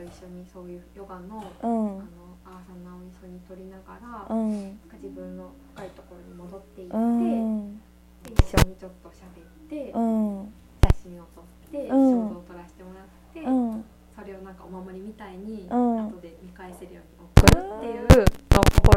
[0.00, 2.00] と一緒にそういうヨガの,、うん。
[2.00, 7.76] あのアーサナを一緒に取りながら、うなんんか自分の深いところに戻っていって、うん。
[7.76, 10.52] で一緒にちょっと喋って、うん。
[10.88, 12.28] 写真を撮って、うん。
[12.28, 13.84] 肖像を撮らせてもらって、うん。
[14.16, 16.08] それをなんかお守りみたいにうん。
[16.08, 18.24] 後で見返せるように送るっていう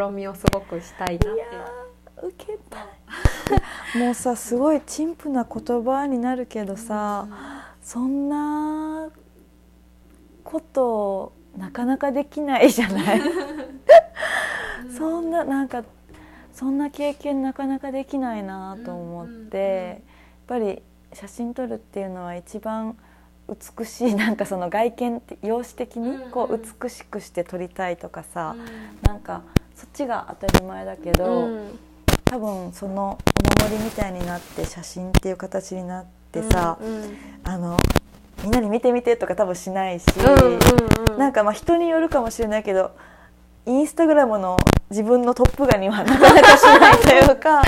[0.08, 1.42] の試みをすごくしたいなって。
[2.26, 4.00] 受けたい。
[4.00, 7.28] もうさすごい陳腐な言葉になるけどさ
[7.82, 9.12] そんな
[10.44, 13.20] ことなかなかできないじゃない。
[13.20, 14.98] うん。
[14.98, 15.84] そんななんか
[16.54, 20.00] そんな経験なかなかできないなと思って、やっ
[20.48, 20.82] ぱり
[21.14, 22.98] 写真撮るっていうのは一番
[23.50, 28.66] 美しいなんかその外見って容姿的にこう美しくして撮りたいとかさ、うん。
[29.08, 29.42] なんか
[29.76, 31.80] そっちが当たり前だけど、うん。
[32.26, 33.18] 多分その
[33.62, 36.80] お守りみたいになって写真っていう形になってさ、
[37.44, 37.78] あの
[38.44, 42.92] みんなに見てみてとか多分しないし、うんうんなんかまあ人によるかもしれないけど
[43.68, 44.58] インスタグラムの
[44.90, 47.62] 自分のトップ画にはなかなかしないというか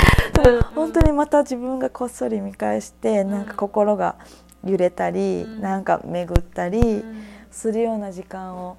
[0.46, 3.30] うん本当にまた自分がこっそり見返してん。
[3.30, 4.16] なんか心が
[4.64, 5.62] 揺れたり、うん。
[5.62, 7.24] なんか巡ったりうん。
[7.52, 8.78] するような時間を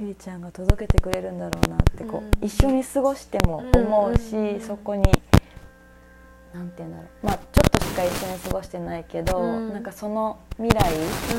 [0.00, 2.46] ゆりちゃんが届けてくれるんだろうなってこう、うん。
[2.46, 5.04] 一緒に過ごしても思うし、そこに
[6.54, 7.26] なんて言うんだろう。
[7.26, 9.72] まあちょっとしか一緒に過ごしてないけど、うん。
[9.72, 10.92] なんかその未来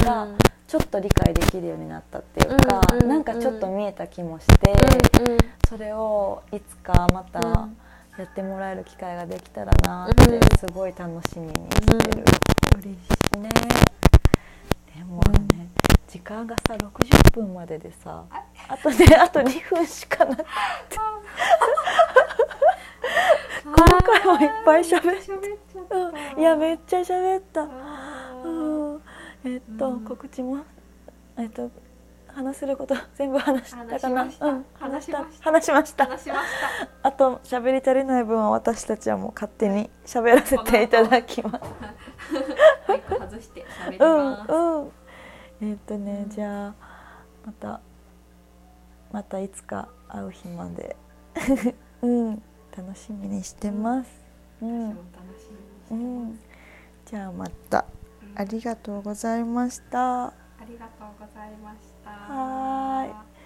[0.05, 0.27] が
[0.67, 5.37] ちょっと理解できるようになったっていうか、うんうんうんなんかちょっと見えた気もして、うんうん
[5.67, 7.77] それをいつかまたうん。
[8.17, 10.41] やってもらえる機会ができたらなってうん。
[10.59, 12.25] すごい楽しみにしてる、
[12.81, 12.97] 嬉し
[13.37, 13.49] いね。
[14.93, 15.21] でも
[15.55, 15.58] ね、
[16.09, 18.25] 時間がさ60分まででさ
[18.67, 20.49] あとねあと2分しかなくて。
[23.63, 26.39] この回もいっぱい喋っ喋っちゃったうん。
[26.39, 27.67] いやめっちゃ喋った。
[29.45, 29.99] えっと、うん。
[30.05, 30.57] 告知も？
[31.37, 31.69] えっと
[32.27, 34.25] 話せること 全部話したかな？
[34.25, 34.45] 話しました。
[34.47, 34.65] うん。
[34.79, 36.09] 話しました。
[37.03, 41.65] あと喋り足りない分は私たちはもう勝手に 喋らせていただきます。
[42.87, 44.33] マイク外して喋りうん
[44.81, 44.91] うん
[45.61, 46.29] えっとね、うん。
[46.29, 46.75] じゃあ
[47.45, 47.81] また
[49.11, 50.95] またいつか会う日まで。
[52.01, 52.43] うん。
[52.75, 54.11] 楽しみにしてます。
[54.61, 55.49] うん、私も楽し
[55.91, 57.11] みにしてます。
[57.11, 57.85] じゃあまた。
[58.23, 58.39] うん。
[58.39, 60.27] ありがとうございました。
[60.27, 60.33] あ
[60.67, 62.09] りがとうございました。
[62.11, 63.38] はーい